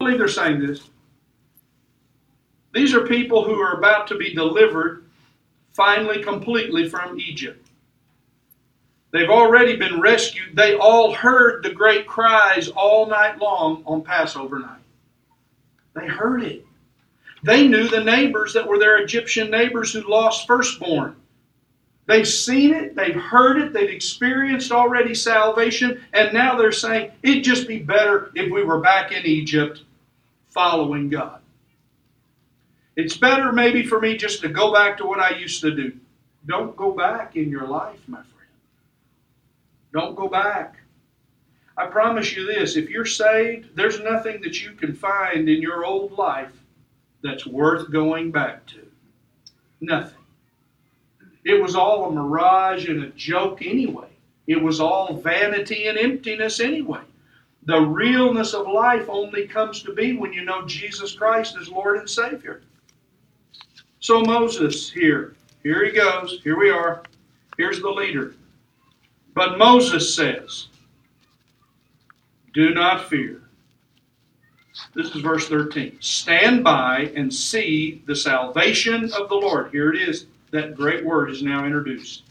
[0.05, 0.91] believe they're saying this.
[2.75, 5.05] These are people who are about to be delivered
[5.73, 7.67] finally, completely from Egypt.
[9.13, 10.57] They've already been rescued.
[10.57, 14.83] They all heard the great cries all night long on Passover night.
[15.95, 16.67] They heard it.
[17.43, 21.17] They knew the neighbors that were their Egyptian neighbors who lost firstborn.
[22.07, 27.45] They've seen it, they've heard it, they've experienced already salvation, and now they're saying it'd
[27.45, 29.83] just be better if we were back in Egypt
[30.55, 31.41] following God.
[32.97, 35.93] It's better maybe for me just to go back to what I used to do.
[36.47, 38.51] Don't go back in your life, my friend.
[39.93, 40.77] Don't go back.
[41.77, 45.85] I promise you this if you're saved, there's nothing that you can find in your
[45.85, 46.53] old life
[47.23, 48.87] that's worth going back to.
[49.81, 50.19] Nothing.
[51.45, 54.09] It was all a mirage and a joke anyway.
[54.47, 57.03] It was all vanity and emptiness anyway.
[57.67, 61.99] The realness of life only comes to be when you know Jesus Christ as Lord
[61.99, 62.63] and Savior.
[64.01, 67.03] So Moses here, here he goes, here we are.
[67.57, 68.35] Here's the leader.
[69.35, 70.69] But Moses says,
[72.53, 73.41] Do not fear.
[74.95, 75.99] This is verse 13.
[76.01, 79.71] Stand by and see the salvation of the Lord.
[79.71, 80.27] Here it is.
[80.51, 82.25] That great word is now introduced.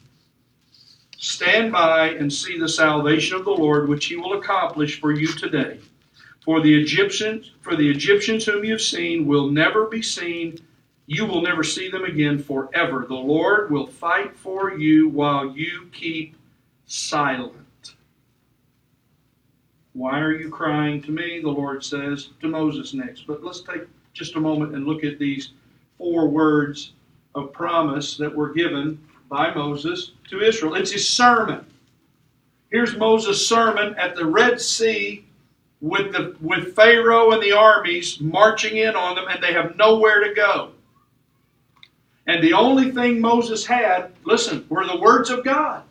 [1.24, 5.28] Stand by and see the salvation of the Lord, which he will accomplish for you
[5.28, 5.80] today.
[6.44, 10.58] For the Egyptians, for the Egyptians whom you have seen will never be seen.
[11.06, 13.06] You will never see them again forever.
[13.08, 16.36] The Lord will fight for you while you keep
[16.88, 17.96] silent.
[19.94, 21.40] Why are you crying to me?
[21.40, 23.28] The Lord says to Moses next.
[23.28, 25.52] But let's take just a moment and look at these
[25.98, 26.92] four words
[27.34, 29.00] of promise that were given
[29.34, 30.76] by Moses to Israel.
[30.76, 31.66] It's his sermon.
[32.72, 35.26] Here's Moses' sermon at the Red Sea
[35.82, 40.20] with, the, with Pharaoh and the armies marching in on them, and they have nowhere
[40.20, 40.74] to go.
[42.28, 45.82] And the only thing Moses had, listen, were the words of God.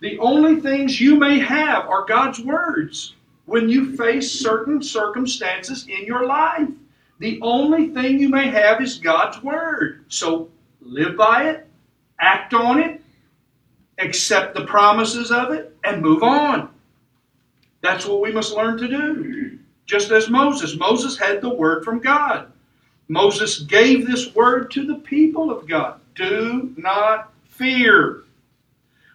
[0.00, 6.06] The only things you may have are God's words when you face certain circumstances in
[6.06, 6.70] your life.
[7.18, 10.06] The only thing you may have is God's word.
[10.08, 10.48] So
[10.80, 11.63] live by it,
[12.20, 13.00] act on it,
[13.98, 16.70] accept the promises of it, and move on.
[17.82, 19.58] That's what we must learn to do.
[19.86, 20.76] Just as Moses.
[20.76, 22.50] Moses had the word from God.
[23.08, 26.00] Moses gave this word to the people of God.
[26.14, 28.22] Do not fear.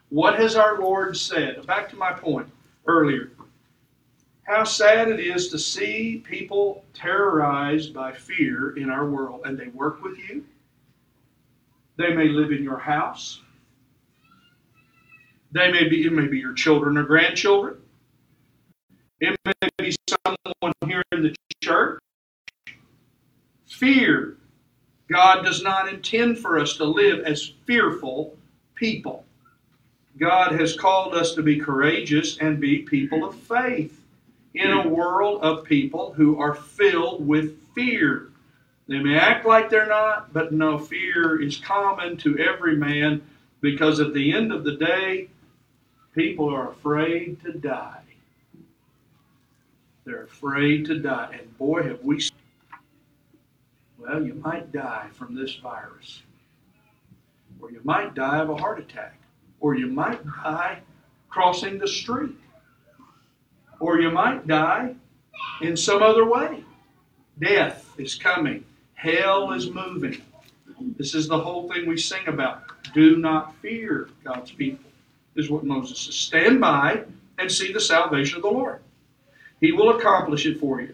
[0.10, 1.66] What has our Lord said?
[1.66, 2.48] Back to my point
[2.86, 3.32] earlier.
[4.44, 9.68] How sad it is to see people terrorized by fear in our world, and they
[9.68, 10.44] work with you.
[12.00, 13.42] They may live in your house.
[15.52, 17.76] They may be, it may be your children or grandchildren.
[19.20, 19.94] It may be
[20.26, 22.00] someone here in the church.
[23.68, 24.38] Fear.
[25.12, 28.38] God does not intend for us to live as fearful
[28.76, 29.26] people.
[30.18, 34.00] God has called us to be courageous and be people of faith
[34.54, 38.29] in a world of people who are filled with fear.
[38.90, 43.22] They may act like they're not, but no, fear is common to every man
[43.62, 45.30] because at the end of the day,
[46.14, 48.02] people are afraid to die.
[50.04, 51.38] They're afraid to die.
[51.40, 52.28] And boy, have we.
[53.98, 56.22] Well, you might die from this virus,
[57.62, 59.20] or you might die of a heart attack
[59.60, 60.80] or you might die
[61.30, 62.36] crossing the street,
[63.80, 64.96] or you might die
[65.62, 66.64] in some other way.
[67.40, 68.66] Death is coming,
[69.00, 70.22] hell is moving.
[70.98, 72.64] This is the whole thing we sing about.
[72.94, 74.90] Do not fear God's people,
[75.36, 76.16] is what Moses says.
[76.16, 77.04] Stand by
[77.38, 78.82] and see the salvation of the Lord.
[79.62, 80.94] He will accomplish it for you.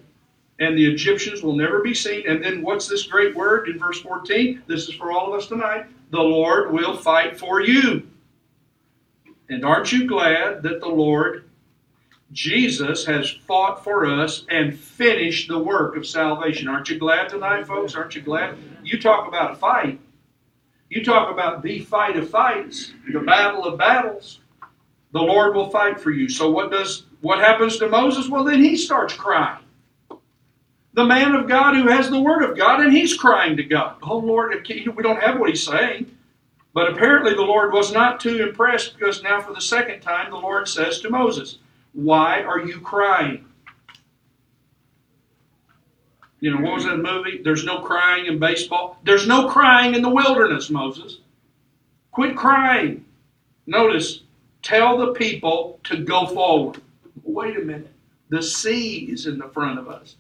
[0.59, 2.27] And the Egyptians will never be seen.
[2.27, 4.61] And then what's this great word in verse 14?
[4.67, 5.87] This is for all of us tonight.
[6.11, 8.07] The Lord will fight for you.
[9.49, 11.49] And aren't you glad that the Lord
[12.31, 16.67] Jesus has fought for us and finished the work of salvation?
[16.67, 17.95] Aren't you glad tonight, folks?
[17.95, 18.57] Aren't you glad?
[18.83, 19.99] You talk about a fight.
[20.89, 24.39] You talk about the fight of fights, the battle of battles.
[25.13, 26.27] The Lord will fight for you.
[26.29, 28.27] So what does what happens to Moses?
[28.27, 29.63] Well, then he starts crying.
[30.93, 33.97] The man of God who has the word of God, and he's crying to God.
[34.03, 36.11] Oh Lord, we don't have what he's saying.
[36.73, 40.38] But apparently the Lord was not too impressed because now for the second time the
[40.38, 41.59] Lord says to Moses,
[41.95, 43.45] Why are you crying?
[46.41, 47.41] You know, what was that movie?
[47.43, 48.99] There's no crying in baseball.
[49.03, 51.19] There's no crying in the wilderness, Moses.
[52.12, 53.05] Quit crying.
[53.65, 54.21] Notice,
[54.62, 56.81] tell the people to go forward.
[57.23, 57.91] Wait a minute.
[58.29, 60.17] The sea is in the front of us.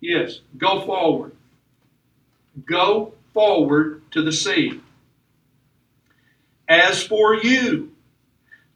[0.00, 1.32] Yes, go forward.
[2.64, 4.80] Go forward to the sea.
[6.68, 7.92] As for you,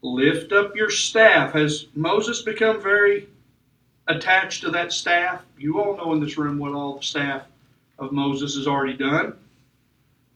[0.02, 1.52] lift up your staff.
[1.52, 3.28] Has Moses become very
[4.08, 5.42] attached to that staff?
[5.56, 7.42] You all know in this room what all the staff
[7.98, 9.34] of Moses has already done.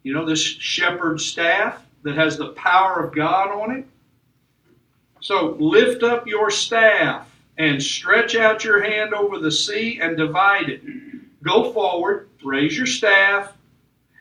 [0.03, 3.87] You know, this shepherd staff that has the power of God on it.
[5.21, 10.69] So lift up your staff and stretch out your hand over the sea and divide
[10.69, 10.83] it.
[11.43, 13.53] Go forward, raise your staff,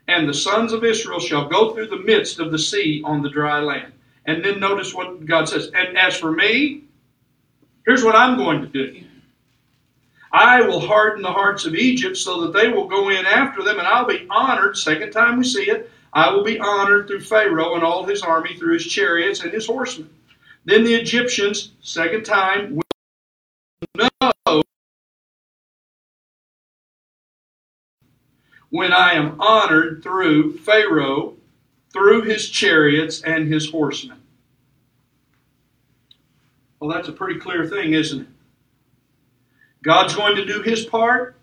[0.08, 3.30] and the sons of Israel shall go through the midst of the sea on the
[3.30, 3.94] dry land.
[4.26, 5.70] And then notice what God says.
[5.74, 6.84] And as for me,
[7.86, 9.04] here's what I'm going to do.
[10.32, 13.80] I will harden the hearts of Egypt so that they will go in after them,
[13.80, 14.78] and I'll be honored.
[14.78, 18.58] Second time we see it, I will be honored through Pharaoh and all his army,
[18.58, 20.10] through his chariots and his horsemen.
[20.66, 22.76] Then the Egyptians, second time,
[23.94, 24.64] will know
[28.70, 31.36] when I am honored through Pharaoh,
[31.96, 34.22] through his chariots and his horsemen.
[36.80, 38.28] Well, that's a pretty clear thing, isn't it?
[39.82, 41.38] God's going to do his part.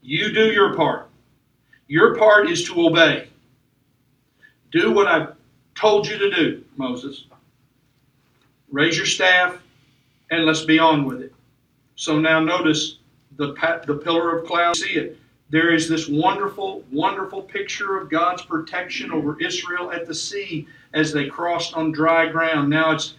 [0.00, 1.08] You do your part.
[1.88, 3.28] Your part is to obey.
[4.70, 5.34] Do what I've
[5.74, 7.26] told you to do, Moses.
[8.70, 9.58] Raise your staff
[10.30, 11.34] and let's be on with it.
[11.96, 12.98] So now notice
[13.36, 13.54] the,
[13.86, 14.76] the pillar of cloud.
[14.76, 15.18] See it.
[15.50, 21.12] There is this wonderful, wonderful picture of God's protection over Israel at the sea as
[21.12, 22.70] they crossed on dry ground.
[22.70, 23.14] Now it's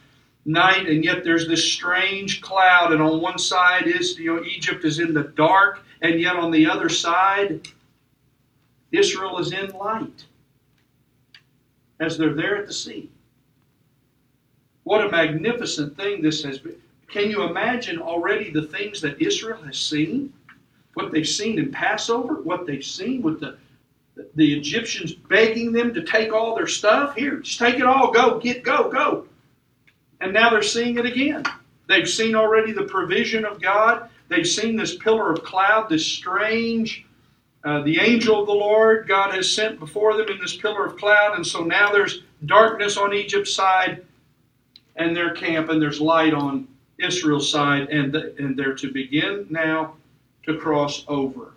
[0.46, 4.86] night, and yet there's this strange cloud, and on one side is, you know, Egypt
[4.86, 7.68] is in the dark, and yet on the other side,
[8.92, 10.26] Israel is in light
[12.00, 13.10] as they're there at the sea.
[14.84, 16.82] What a magnificent thing this has been.
[17.08, 20.34] Can you imagine already the things that Israel has seen?
[20.96, 23.58] What they've seen in Passover, what they've seen with the,
[24.36, 27.16] the Egyptians begging them to take all their stuff.
[27.16, 29.28] Here, just take it all, go, get, go, go.
[30.22, 31.44] And now they're seeing it again.
[31.88, 34.10] They've seen already the provision of God.
[34.28, 37.06] They've seen this pillar of cloud, this strange,
[37.64, 40.98] uh, the angel of the Lord God has sent before them in this pillar of
[40.98, 41.36] cloud.
[41.36, 44.06] And so now there's darkness on Egypt's side
[44.96, 49.46] and their camp, and there's light on Israel's side, and, the, and they're to begin
[49.50, 49.96] now
[50.46, 51.54] to cross over.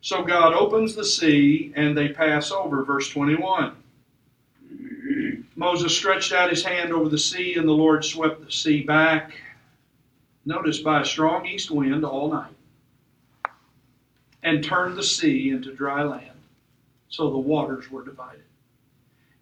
[0.00, 2.84] So God opens the sea and they pass over.
[2.84, 3.76] Verse 21.
[5.56, 9.34] Moses stretched out his hand over the sea, and the Lord swept the sea back.
[10.46, 12.54] Notice by a strong east wind all night,
[14.42, 16.38] and turned the sea into dry land.
[17.10, 18.44] So the waters were divided.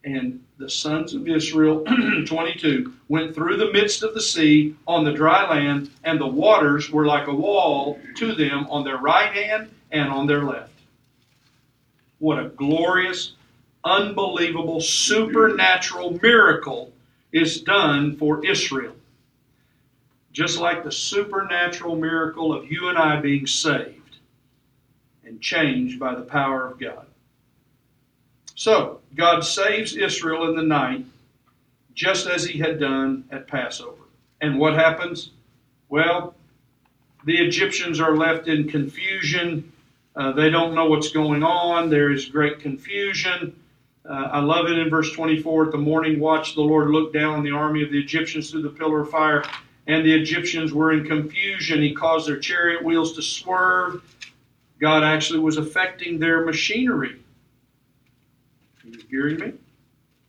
[0.04, 1.84] And the sons of Israel,
[2.26, 6.90] 22, went through the midst of the sea on the dry land, and the waters
[6.90, 10.72] were like a wall to them on their right hand and on their left.
[12.18, 13.32] What a glorious,
[13.84, 16.92] unbelievable, supernatural miracle
[17.32, 18.94] is done for Israel.
[20.32, 24.18] Just like the supernatural miracle of you and I being saved
[25.24, 27.06] and changed by the power of God.
[28.58, 31.06] So, God saves Israel in the night,
[31.94, 34.02] just as he had done at Passover.
[34.40, 35.30] And what happens?
[35.88, 36.34] Well,
[37.24, 39.72] the Egyptians are left in confusion.
[40.16, 41.88] Uh, they don't know what's going on.
[41.88, 43.54] There is great confusion.
[44.04, 45.66] Uh, I love it in verse 24.
[45.66, 48.62] At the morning watch, the Lord looked down on the army of the Egyptians through
[48.62, 49.44] the pillar of fire,
[49.86, 51.80] and the Egyptians were in confusion.
[51.80, 54.02] He caused their chariot wheels to swerve.
[54.80, 57.20] God actually was affecting their machinery.
[59.08, 59.52] Hearing me?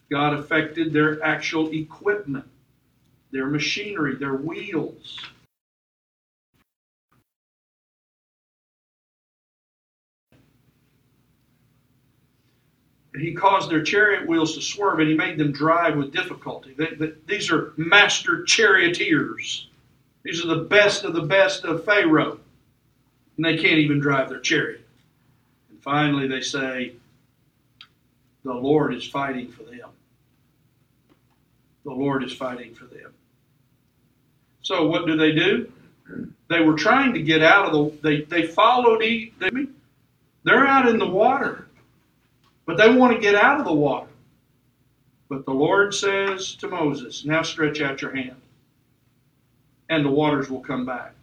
[0.09, 2.45] God affected their actual equipment,
[3.31, 5.19] their machinery, their wheels.
[13.19, 16.73] he caused their chariot wheels to swerve and he made them drive with difficulty.
[16.77, 19.67] They, they, these are master charioteers.
[20.23, 22.39] These are the best of the best of Pharaoh.
[23.37, 24.85] And they can't even drive their chariot.
[25.69, 26.93] And finally, they say,
[28.43, 29.89] the Lord is fighting for them.
[31.83, 33.13] The Lord is fighting for them.
[34.61, 35.71] So what do they do?
[36.49, 37.97] They were trying to get out of the.
[38.01, 39.01] They they followed.
[39.01, 39.31] They,
[40.43, 41.67] they're out in the water,
[42.65, 44.07] but they want to get out of the water.
[45.27, 48.41] But the Lord says to Moses, "Now stretch out your hand,
[49.89, 51.13] and the waters will come back."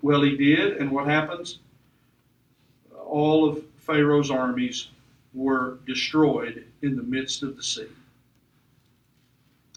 [0.00, 1.58] Well, he did, and what happens?
[3.06, 4.88] All of Pharaoh's armies
[5.34, 7.88] were destroyed in the midst of the sea.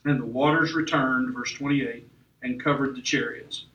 [0.03, 2.07] And the waters returned, verse 28,
[2.43, 3.65] and covered the chariots.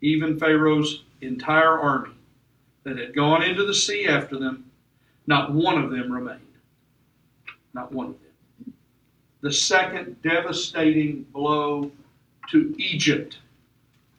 [0.00, 2.14] Even Pharaoh's entire army
[2.84, 4.70] that had gone into the sea after them,
[5.26, 6.40] not one of them remained.
[7.74, 8.74] Not one of them.
[9.40, 11.90] The second devastating blow
[12.50, 13.38] to Egypt.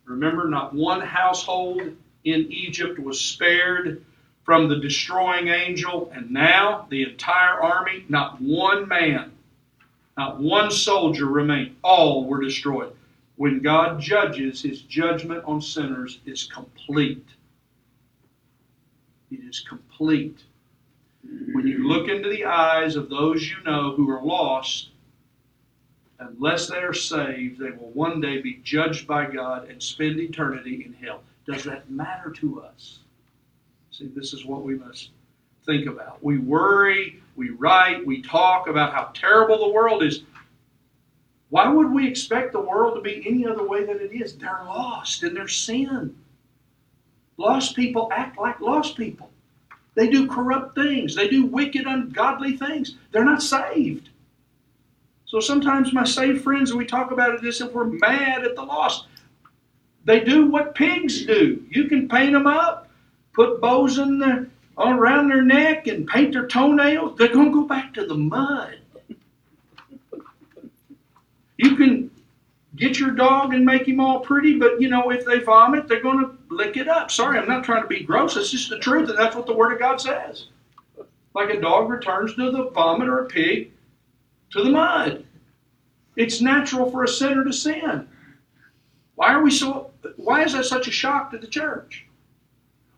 [0.06, 1.82] Remember, not one household
[2.24, 4.04] in Egypt was spared
[4.44, 9.32] from the destroying angel, and now the entire army, not one man,
[10.18, 11.76] not one soldier remained.
[11.82, 12.94] All were destroyed.
[13.36, 17.26] When God judges, his judgment on sinners is complete.
[19.32, 20.44] It is complete.
[21.54, 24.90] When you look into the eyes of those you know who are lost,
[26.20, 30.84] unless they are saved, they will one day be judged by God and spend eternity
[30.86, 31.24] in hell.
[31.48, 33.00] Does that matter to us?
[33.94, 35.12] See, this is what we must
[35.68, 36.24] think about.
[36.24, 40.24] We worry, we write, we talk about how terrible the world is.
[41.50, 44.36] Why would we expect the world to be any other way than it is?
[44.36, 46.16] They're lost in their sin.
[47.38, 49.30] Lost people act like lost people.
[49.94, 51.16] They do corrupt things.
[51.16, 52.96] They do wicked, ungodly things.
[53.12, 54.10] They're not saved.
[55.26, 58.56] So sometimes my saved friends, and we talk about it as if we're mad at
[58.56, 59.06] the lost.
[60.04, 61.64] They do what pigs do.
[61.70, 62.90] You can paint them up,
[63.34, 67.18] put bows in their, around their neck, and paint their toenails.
[67.18, 68.78] They're going to go back to the mud.
[71.58, 72.12] You can
[72.76, 76.02] get your dog and make him all pretty, but you know, if they vomit, they're
[76.02, 77.12] going to lick it up.
[77.12, 78.36] Sorry, I'm not trying to be gross.
[78.36, 80.48] It's just the truth, and that's what the Word of God says.
[81.34, 83.72] Like a dog returns to the vomit or a pig
[84.52, 85.26] to the mud.
[86.16, 88.08] It's natural for a sinner to sin.
[89.16, 92.06] Why are we so why is that such a shock to the church?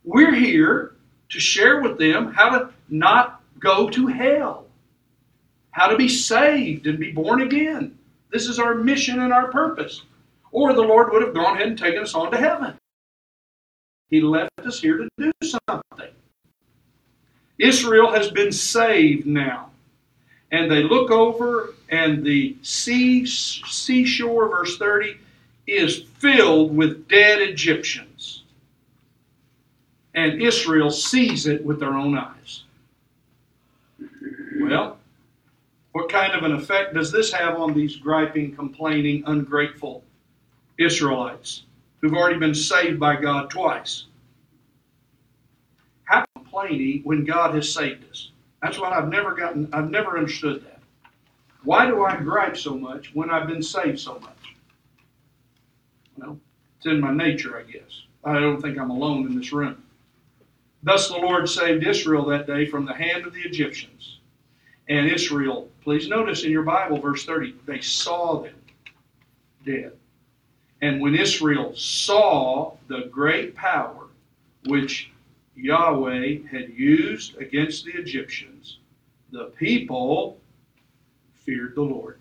[0.05, 0.95] We're here
[1.29, 4.67] to share with them how to not go to hell,
[5.71, 7.97] how to be saved and be born again.
[8.31, 10.03] This is our mission and our purpose.
[10.51, 12.75] Or the Lord would have gone ahead and taken us on to heaven.
[14.09, 16.13] He left us here to do something.
[17.57, 19.71] Israel has been saved now.
[20.51, 25.17] And they look over, and the sea, seashore, verse 30,
[25.67, 28.14] is filled with dead Egyptians.
[30.15, 32.63] And Israel sees it with their own eyes.
[34.61, 34.97] Well,
[35.91, 40.03] what kind of an effect does this have on these griping, complaining, ungrateful
[40.79, 41.63] Israelites
[42.01, 44.05] who've already been saved by God twice?
[46.05, 48.31] How complaining when God has saved us?
[48.61, 50.79] That's what I've never gotten, I've never understood that.
[51.63, 54.55] Why do I gripe so much when I've been saved so much?
[56.17, 56.39] Well,
[56.77, 58.03] it's in my nature, I guess.
[58.23, 59.83] I don't think I'm alone in this room.
[60.85, 64.19] Thus the Lord saved Israel that day from the hand of the Egyptians.
[64.87, 68.53] And Israel, please notice in your Bible, verse 30, they saw them
[69.65, 69.93] dead.
[70.83, 74.09] And when Israel saw the great power
[74.67, 75.11] which
[75.55, 78.77] Yahweh had used against the Egyptians,
[79.31, 80.39] the people
[81.33, 82.19] feared the Lord.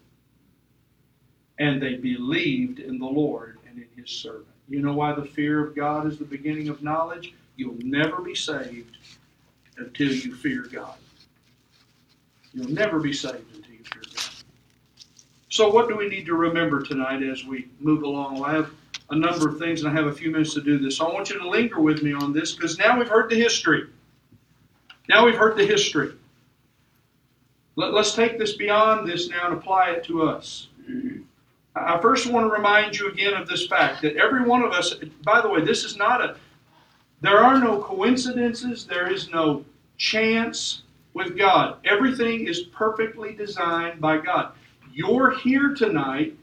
[1.59, 4.47] And they believed in the Lord and in his servant.
[4.71, 7.35] You know why the fear of God is the beginning of knowledge?
[7.57, 8.97] You'll never be saved
[9.77, 10.97] until you fear God.
[12.53, 14.25] You'll never be saved until you fear God.
[15.49, 18.35] So, what do we need to remember tonight as we move along?
[18.35, 18.71] Well, I have
[19.11, 20.97] a number of things, and I have a few minutes to do this.
[20.97, 23.37] So, I want you to linger with me on this because now we've heard the
[23.37, 23.89] history.
[25.09, 26.15] Now we've heard the history.
[27.77, 30.69] Let, us take this beyond this now and apply it to us.
[31.75, 34.95] I first want to remind you again of this fact that every one of us,
[35.25, 36.37] by the way, this is not a,
[37.25, 39.65] there are no coincidences, there is no
[39.97, 40.83] chance
[41.15, 41.79] with God.
[41.85, 44.53] Everything is perfectly designed by God.
[44.93, 46.37] You're here tonight,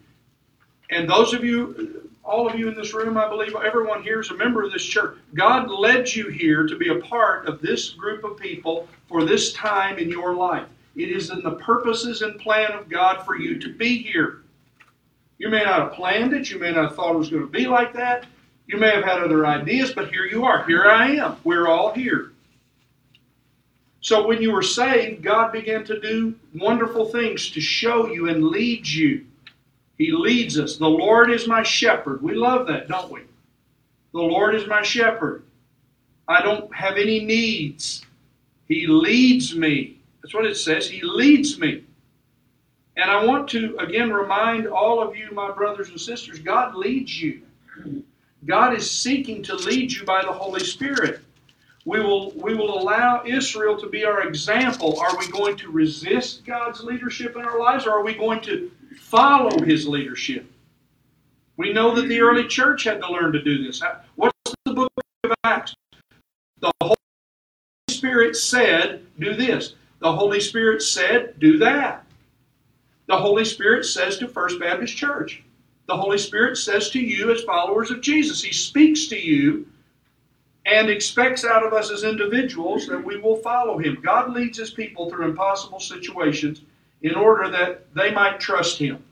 [0.89, 4.31] and those of you, all of you in this room, I believe everyone here is
[4.31, 5.17] a member of this church.
[5.33, 9.53] God led you here to be a part of this group of people for this
[9.53, 10.67] time in your life.
[10.95, 14.41] It is in the purposes and plan of God for you to be here.
[15.37, 16.49] You may not have planned it.
[16.49, 18.25] You may not have thought it was going to be like that.
[18.71, 20.65] You may have had other ideas, but here you are.
[20.65, 21.35] Here I am.
[21.43, 22.31] We're all here.
[23.99, 28.45] So when you were saved, God began to do wonderful things to show you and
[28.45, 29.25] lead you.
[29.97, 30.77] He leads us.
[30.77, 32.21] The Lord is my shepherd.
[32.21, 33.23] We love that, don't we?
[34.13, 35.43] The Lord is my shepherd.
[36.29, 38.05] I don't have any needs.
[38.69, 39.97] He leads me.
[40.21, 40.89] That's what it says.
[40.89, 41.83] He leads me.
[42.95, 47.21] And I want to again remind all of you, my brothers and sisters, God leads
[47.21, 47.41] you.
[48.45, 51.21] God is seeking to lead you by the Holy Spirit.
[51.85, 54.99] We will, we will allow Israel to be our example.
[54.99, 58.71] Are we going to resist God's leadership in our lives, or are we going to
[58.99, 60.45] follow His leadership?
[61.57, 63.81] We know that the early church had to learn to do this.
[64.15, 64.33] What's
[64.65, 64.91] the book
[65.23, 65.75] of Acts?
[66.59, 66.95] The Holy
[67.89, 69.75] Spirit said, do this.
[69.99, 72.05] The Holy Spirit said, do that.
[73.07, 75.43] The Holy Spirit says to First Baptist Church.
[75.91, 78.41] The Holy Spirit says to you as followers of Jesus.
[78.41, 79.67] He speaks to you
[80.65, 83.99] and expects out of us as individuals that we will follow Him.
[84.01, 86.61] God leads His people through impossible situations
[87.01, 89.03] in order that they might trust Him.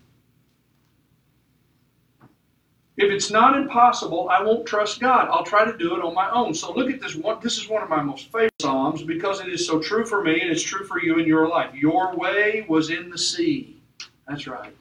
[2.96, 5.28] If it's not impossible, I won't trust God.
[5.30, 6.54] I'll try to do it on my own.
[6.54, 7.40] So look at this one.
[7.42, 10.40] This is one of my most favorite Psalms because it is so true for me
[10.40, 11.76] and it's true for you in your life.
[11.76, 13.82] Your way was in the sea.
[14.30, 14.74] That's right.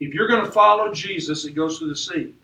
[0.00, 2.34] If you're going to follow Jesus, it goes through the sea.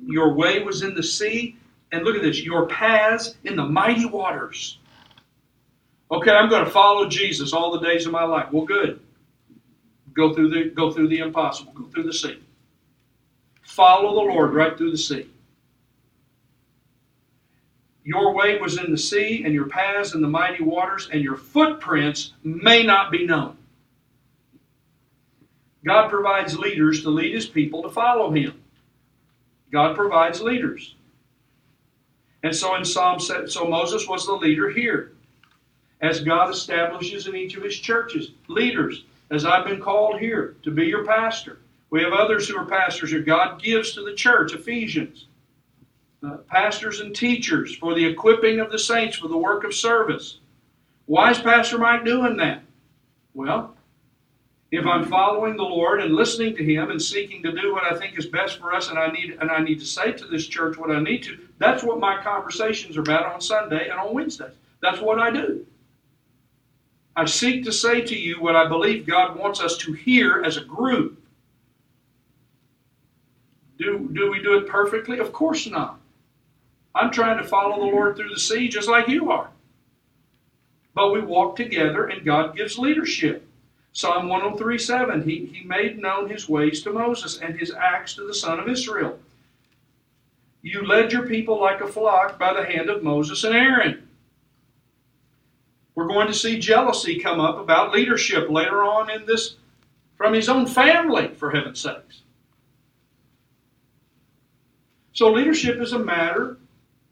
[0.00, 1.56] Your way was in the sea,
[1.90, 4.78] and look at this, your paths in the mighty waters.
[6.10, 8.50] Okay, I'm going to follow Jesus all the days of my life.
[8.52, 9.00] Well, good.
[10.14, 11.72] Go through the go through the impossible.
[11.72, 12.42] Go through the sea.
[13.62, 15.28] Follow the Lord right through the sea.
[18.04, 21.36] Your way was in the sea, and your paths in the mighty waters, and your
[21.36, 23.57] footprints may not be known.
[25.88, 28.60] God provides leaders to lead his people to follow him.
[29.72, 30.96] God provides leaders.
[32.42, 35.12] And so in Psalm, so Moses was the leader here.
[36.02, 40.70] As God establishes in each of his churches, leaders, as I've been called here to
[40.70, 41.60] be your pastor.
[41.88, 45.24] We have others who are pastors who God gives to the church, Ephesians.
[46.22, 50.40] Uh, pastors and teachers for the equipping of the saints for the work of service.
[51.06, 52.62] Why is Pastor Mike doing that?
[53.32, 53.74] Well,
[54.70, 57.96] if I'm following the Lord and listening to Him and seeking to do what I
[57.96, 60.46] think is best for us, and I need and I need to say to this
[60.46, 64.14] church what I need to, that's what my conversations are about on Sunday and on
[64.14, 64.52] Wednesdays.
[64.80, 65.66] That's what I do.
[67.16, 70.56] I seek to say to you what I believe God wants us to hear as
[70.56, 71.20] a group.
[73.78, 75.18] Do, do we do it perfectly?
[75.18, 75.98] Of course not.
[76.94, 79.50] I'm trying to follow the Lord through the sea just like you are.
[80.94, 83.47] But we walk together and God gives leadership.
[83.92, 88.34] Psalm 103:7, he, he made known his ways to Moses and his acts to the
[88.34, 89.18] son of Israel.
[90.62, 94.08] You led your people like a flock by the hand of Moses and Aaron.
[95.94, 99.56] We're going to see jealousy come up about leadership later on in this
[100.16, 102.22] from his own family, for heaven's sakes.
[105.12, 106.58] So, leadership is a matter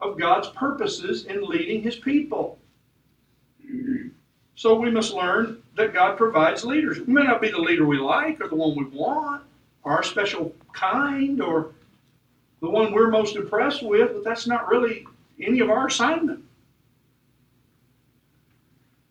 [0.01, 2.59] of God's purposes in leading his people.
[4.55, 7.01] So we must learn that God provides leaders.
[7.01, 9.43] We may not be the leader we like or the one we want
[9.83, 11.73] or our special kind or
[12.61, 15.07] the one we're most impressed with, but that's not really
[15.41, 16.43] any of our assignment.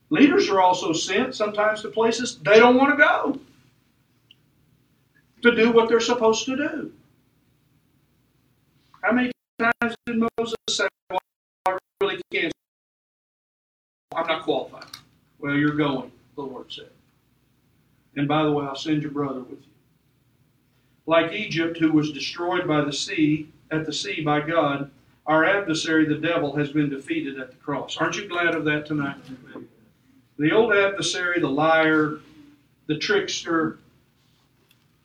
[0.10, 3.40] Leaders are also sent sometimes to places they don't want to go
[5.42, 6.92] to do what they're supposed to do.
[9.02, 11.20] How many times did Moses say, well,
[11.68, 12.52] I really can't?
[14.16, 14.86] I'm not qualified.
[15.40, 16.90] Well, you're going, the Lord said.
[18.16, 19.72] And by the way, I'll send your brother with you.
[21.06, 24.90] Like Egypt, who was destroyed by the sea, at the sea by God,
[25.28, 27.98] our adversary, the devil, has been defeated at the cross.
[27.98, 29.18] Aren't you glad of that tonight?
[30.38, 32.20] The old adversary, the liar,
[32.88, 33.80] the trickster,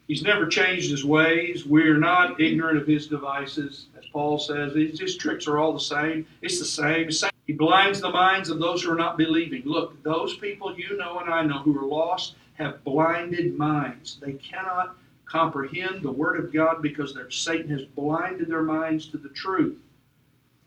[0.09, 1.65] he's never changed his ways.
[1.65, 3.87] We are not ignorant of his devices.
[3.97, 6.27] As Paul says, his tricks are all the same.
[6.43, 7.11] It's the same.
[7.11, 7.30] Same.
[7.51, 9.63] He blinds the minds of those who are not believing.
[9.65, 14.21] Look, those people you know and I know who are lost have blinded minds.
[14.21, 19.31] They cannot comprehend the Word of God because Satan has blinded their minds to the
[19.31, 19.77] truth.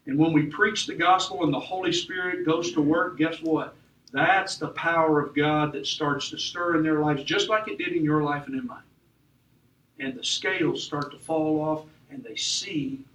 [0.08, 3.76] And when we preach the gospel and the Holy Spirit goes to work, guess what?
[4.12, 7.78] That's the power of God that starts to stir in their lives, just like it
[7.78, 8.84] did in your life and in mine.
[10.02, 13.06] And the scales start to fall off, and they see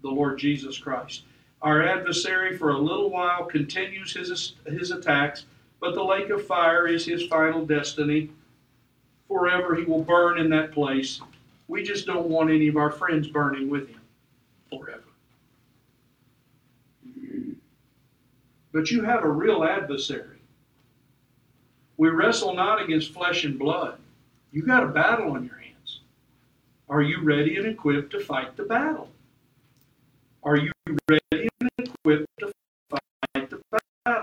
[0.00, 1.24] the Lord Jesus Christ.
[1.62, 5.46] Our adversary, for a little while, continues his, his attacks,
[5.80, 8.30] but the lake of fire is his final destiny.
[9.28, 11.20] Forever he will burn in that place.
[11.68, 14.00] We just don't want any of our friends burning with him
[14.68, 15.04] forever.
[18.72, 20.38] But you have a real adversary.
[21.96, 23.98] We wrestle not against flesh and blood.
[24.50, 26.00] You got a battle on your hands.
[26.88, 29.08] Are you ready and equipped to fight the battle?
[30.42, 30.72] Are you
[31.08, 32.52] ready and equipped to
[32.90, 33.62] fight the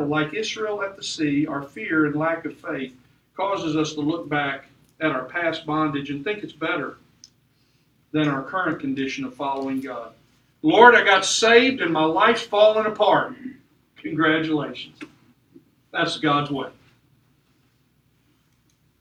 [0.07, 2.95] Like Israel at the sea, our fear and lack of faith
[3.35, 4.65] causes us to look back
[4.99, 6.97] at our past bondage and think it's better
[8.11, 10.13] than our current condition of following God.
[10.61, 13.35] Lord, I got saved and my life's falling apart.
[13.97, 14.97] Congratulations.
[15.91, 16.69] That's God's way.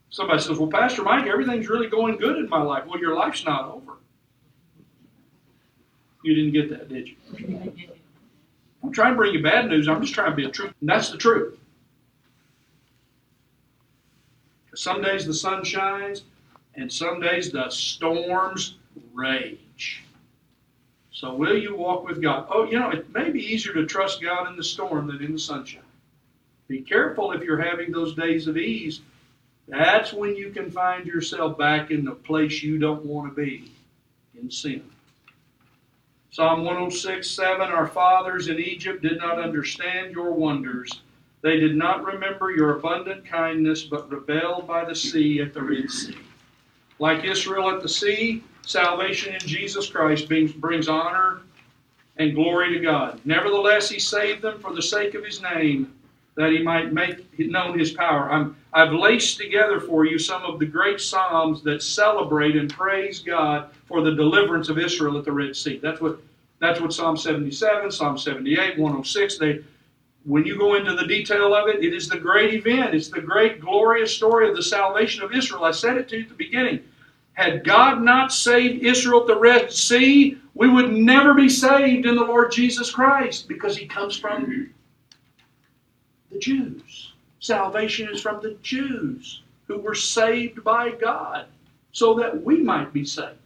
[0.09, 2.85] Somebody says, Well, Pastor Mike, everything's really going good in my life.
[2.87, 3.93] Well, your life's not over.
[6.23, 7.73] You didn't get that, did you?
[8.83, 9.87] I'm trying to bring you bad news.
[9.87, 10.73] I'm just trying to be a truth.
[10.79, 11.59] And that's the truth.
[14.75, 16.23] Some days the sun shines,
[16.75, 18.77] and some days the storms
[19.13, 20.03] rage.
[21.11, 22.47] So, will you walk with God?
[22.49, 25.33] Oh, you know, it may be easier to trust God in the storm than in
[25.33, 25.81] the sunshine.
[26.67, 29.01] Be careful if you're having those days of ease.
[29.67, 33.71] That's when you can find yourself back in the place you don't want to be.
[34.39, 34.83] in sin.
[36.31, 41.01] Psalm 106 7 Our fathers in Egypt did not understand your wonders.
[41.41, 45.89] They did not remember your abundant kindness, but rebelled by the sea at the Red
[45.89, 46.17] Sea.
[46.99, 51.41] Like Israel at the sea, salvation in Jesus Christ brings honor
[52.17, 53.19] and glory to God.
[53.25, 55.91] Nevertheless, He saved them for the sake of His name,
[56.39, 58.31] that He might make known His power.
[58.31, 63.19] I'm, I've laced together for you some of the great Psalms that celebrate and praise
[63.19, 65.79] God for the deliverance of Israel at the Red Sea.
[65.83, 66.17] That's what,
[66.59, 69.59] that's what Psalm 77, Psalm 78, 106, they
[70.23, 72.93] when you go into the detail of it, it is the great event.
[72.93, 75.65] It's the great glorious story of the salvation of Israel.
[75.65, 76.83] I said it to you at the beginning.
[77.33, 82.15] Had God not saved Israel at the Red Sea, we would never be saved in
[82.15, 84.69] the Lord Jesus Christ because He comes from
[86.39, 87.13] Jews.
[87.39, 91.45] Salvation is from the Jews who were saved by God
[91.91, 93.37] so that we might be saved.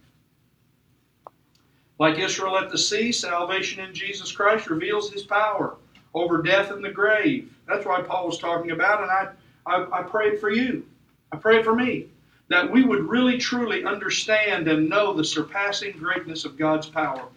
[1.98, 5.76] Like Israel at the sea, salvation in Jesus Christ reveals His power
[6.12, 7.52] over death and the grave.
[7.66, 9.28] That's what Paul was talking about, and I,
[9.66, 10.86] I, I prayed for you.
[11.32, 12.08] I prayed for me
[12.48, 17.28] that we would really truly understand and know the surpassing greatness of God's power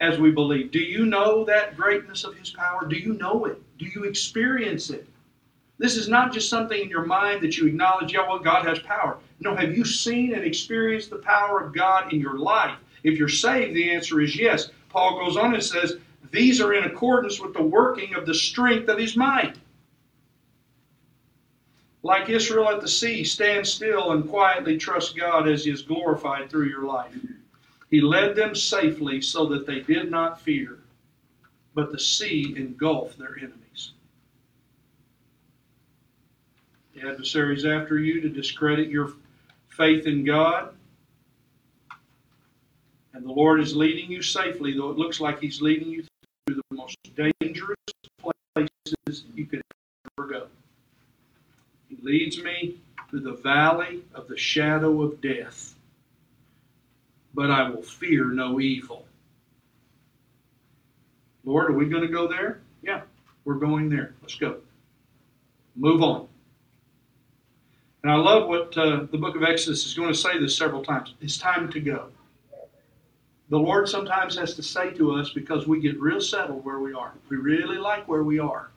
[0.00, 0.70] as we believe.
[0.70, 2.86] Do you know that greatness of His power?
[2.86, 3.60] Do you know it?
[3.78, 5.08] Do you experience it?
[5.78, 8.80] This is not just something in your mind that you acknowledge, yeah, well, God has
[8.80, 9.18] power.
[9.40, 12.76] No, have you seen and experienced the power of God in your life?
[13.04, 14.70] If you're saved, the answer is yes.
[14.88, 15.96] Paul goes on and says,
[16.30, 19.56] these are in accordance with the working of the strength of his might.
[22.02, 26.50] Like Israel at the sea, stand still and quietly trust God as he is glorified
[26.50, 27.14] through your life.
[27.90, 30.77] He led them safely so that they did not fear,
[31.78, 33.92] but the sea engulfed their enemies.
[36.92, 39.12] The adversaries after you to discredit your
[39.68, 40.74] faith in God.
[43.14, 46.02] And the Lord is leading you safely, though it looks like He's leading you
[46.46, 47.78] through the most dangerous
[48.24, 49.62] places you could
[50.18, 50.46] ever go.
[51.88, 55.76] He leads me through the valley of the shadow of death,
[57.34, 59.07] but I will fear no evil.
[61.48, 62.60] Lord, are we going to go there?
[62.82, 63.02] Yeah,
[63.44, 64.14] we're going there.
[64.22, 64.58] Let's go.
[65.76, 66.28] Move on.
[68.02, 70.84] And I love what uh, the book of Exodus is going to say this several
[70.84, 71.14] times.
[71.20, 72.10] It's time to go
[73.50, 76.92] the Lord sometimes has to say to us because we get real settled where we
[76.92, 77.14] are.
[77.28, 78.70] We really like where we are.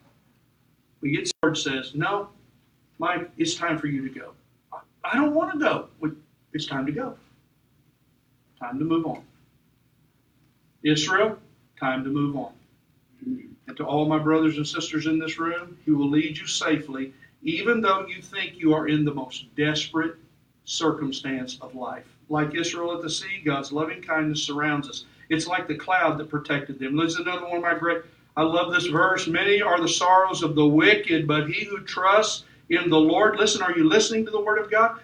[1.01, 2.29] We get Lord says, No,
[2.99, 4.31] Mike, it's time for you to go.
[5.03, 5.87] I don't want to go.
[6.53, 7.15] It's time to go.
[8.59, 9.23] Time to move on.
[10.83, 11.37] Israel,
[11.79, 12.53] time to move on.
[13.25, 17.13] And to all my brothers and sisters in this room, He will lead you safely,
[17.43, 20.15] even though you think you are in the most desperate
[20.65, 22.05] circumstance of life.
[22.29, 25.05] Like Israel at the sea, God's loving kindness surrounds us.
[25.29, 26.97] It's like the cloud that protected them.
[26.97, 28.01] This is another one of my great.
[28.37, 29.27] I love this verse.
[29.27, 33.37] Many are the sorrows of the wicked, but he who trusts in the Lord.
[33.37, 34.99] Listen, are you listening to the word of God?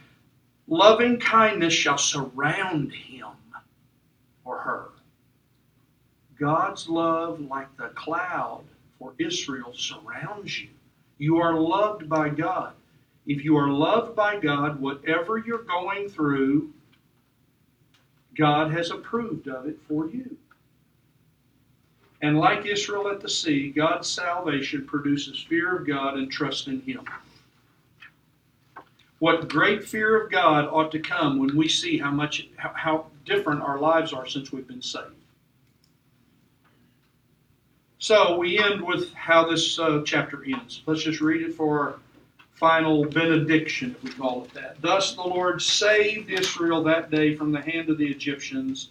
[0.68, 3.28] Loving kindness shall surround him
[4.45, 4.87] or her.
[6.40, 8.64] God's love, like the cloud
[9.00, 10.70] for Israel, surrounds you.
[11.18, 12.74] You are loved by God.
[13.26, 16.72] If you are loved by God, whatever you're going through,
[18.38, 20.38] God has approved of it for you.
[22.22, 26.82] And like Israel at the sea, God's salvation produces fear of God and trust in
[26.82, 27.06] Him.
[29.20, 33.62] What great fear of God ought to come when we see how much how different
[33.62, 35.16] our lives are since we've been saved.
[38.00, 40.84] So we end with how this uh, chapter ends.
[40.86, 42.00] Let's just read it for our
[42.54, 44.82] final benediction, if we call it that.
[44.82, 48.89] Thus the Lord saved Israel that day from the hand of the Egyptians.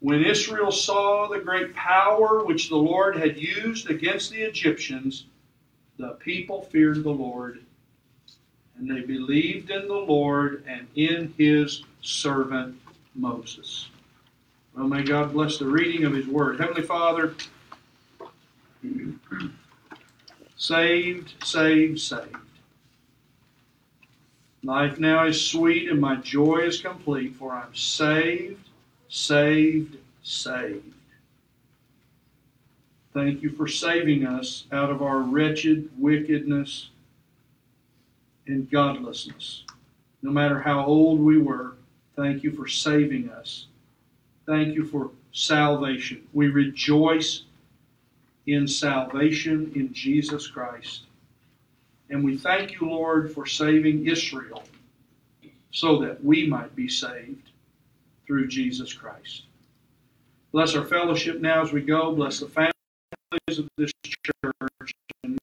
[0.00, 5.24] When Israel saw the great power which the Lord had used against the Egyptians,
[5.96, 7.64] the people feared the Lord,
[8.76, 12.78] and they believed in the Lord and in his servant
[13.16, 13.88] Moses.
[14.76, 16.60] Well, may God bless the reading of his word.
[16.60, 17.34] Heavenly Father,
[20.56, 22.36] saved, saved, saved.
[24.62, 28.68] Life now is sweet and my joy is complete, for I'm saved,
[29.08, 30.94] saved, saved.
[33.14, 36.90] Thank you for saving us out of our wretched wickedness
[38.46, 39.64] and godlessness.
[40.22, 41.74] No matter how old we were,
[42.16, 43.66] thank you for saving us.
[44.46, 46.26] Thank you for salvation.
[46.32, 47.44] We rejoice
[48.48, 51.02] in salvation in Jesus Christ.
[52.08, 54.64] And we thank you, Lord, for saving Israel
[55.70, 57.50] so that we might be saved
[58.26, 59.42] through Jesus Christ.
[60.50, 62.14] Bless our fellowship now as we go.
[62.14, 64.92] Bless the families of this church.
[65.24, 65.38] And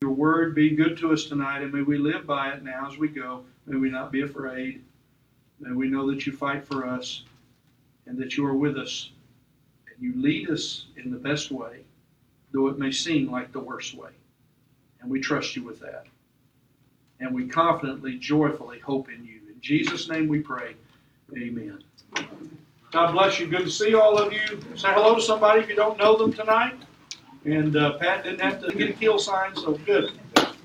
[0.00, 2.96] your word be good to us tonight, and may we live by it now as
[2.96, 3.42] we go.
[3.66, 4.84] May we not be afraid.
[5.58, 7.24] May we know that you fight for us
[8.06, 9.10] and that you are with us.
[9.88, 11.80] And you lead us in the best way,
[12.52, 14.10] though it may seem like the worst way.
[15.00, 16.06] And we trust you with that.
[17.20, 19.40] And we confidently, joyfully hope in you.
[19.48, 20.74] In Jesus' name we pray.
[21.36, 21.82] Amen.
[22.92, 23.46] God bless you.
[23.46, 24.40] Good to see all of you.
[24.74, 26.74] Say hello to somebody if you don't know them tonight.
[27.44, 30.12] And uh, Pat didn't have to get a kill sign, so good.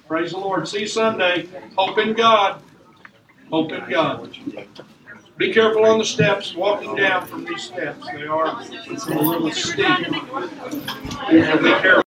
[0.08, 0.68] Praise the Lord.
[0.68, 1.48] See you Sunday.
[1.78, 2.62] Hope in God.
[3.50, 4.38] Hope in God.
[5.38, 8.08] Be careful on the steps, walking down from these steps.
[8.14, 9.76] They are a little steep.
[9.78, 12.04] Be careful.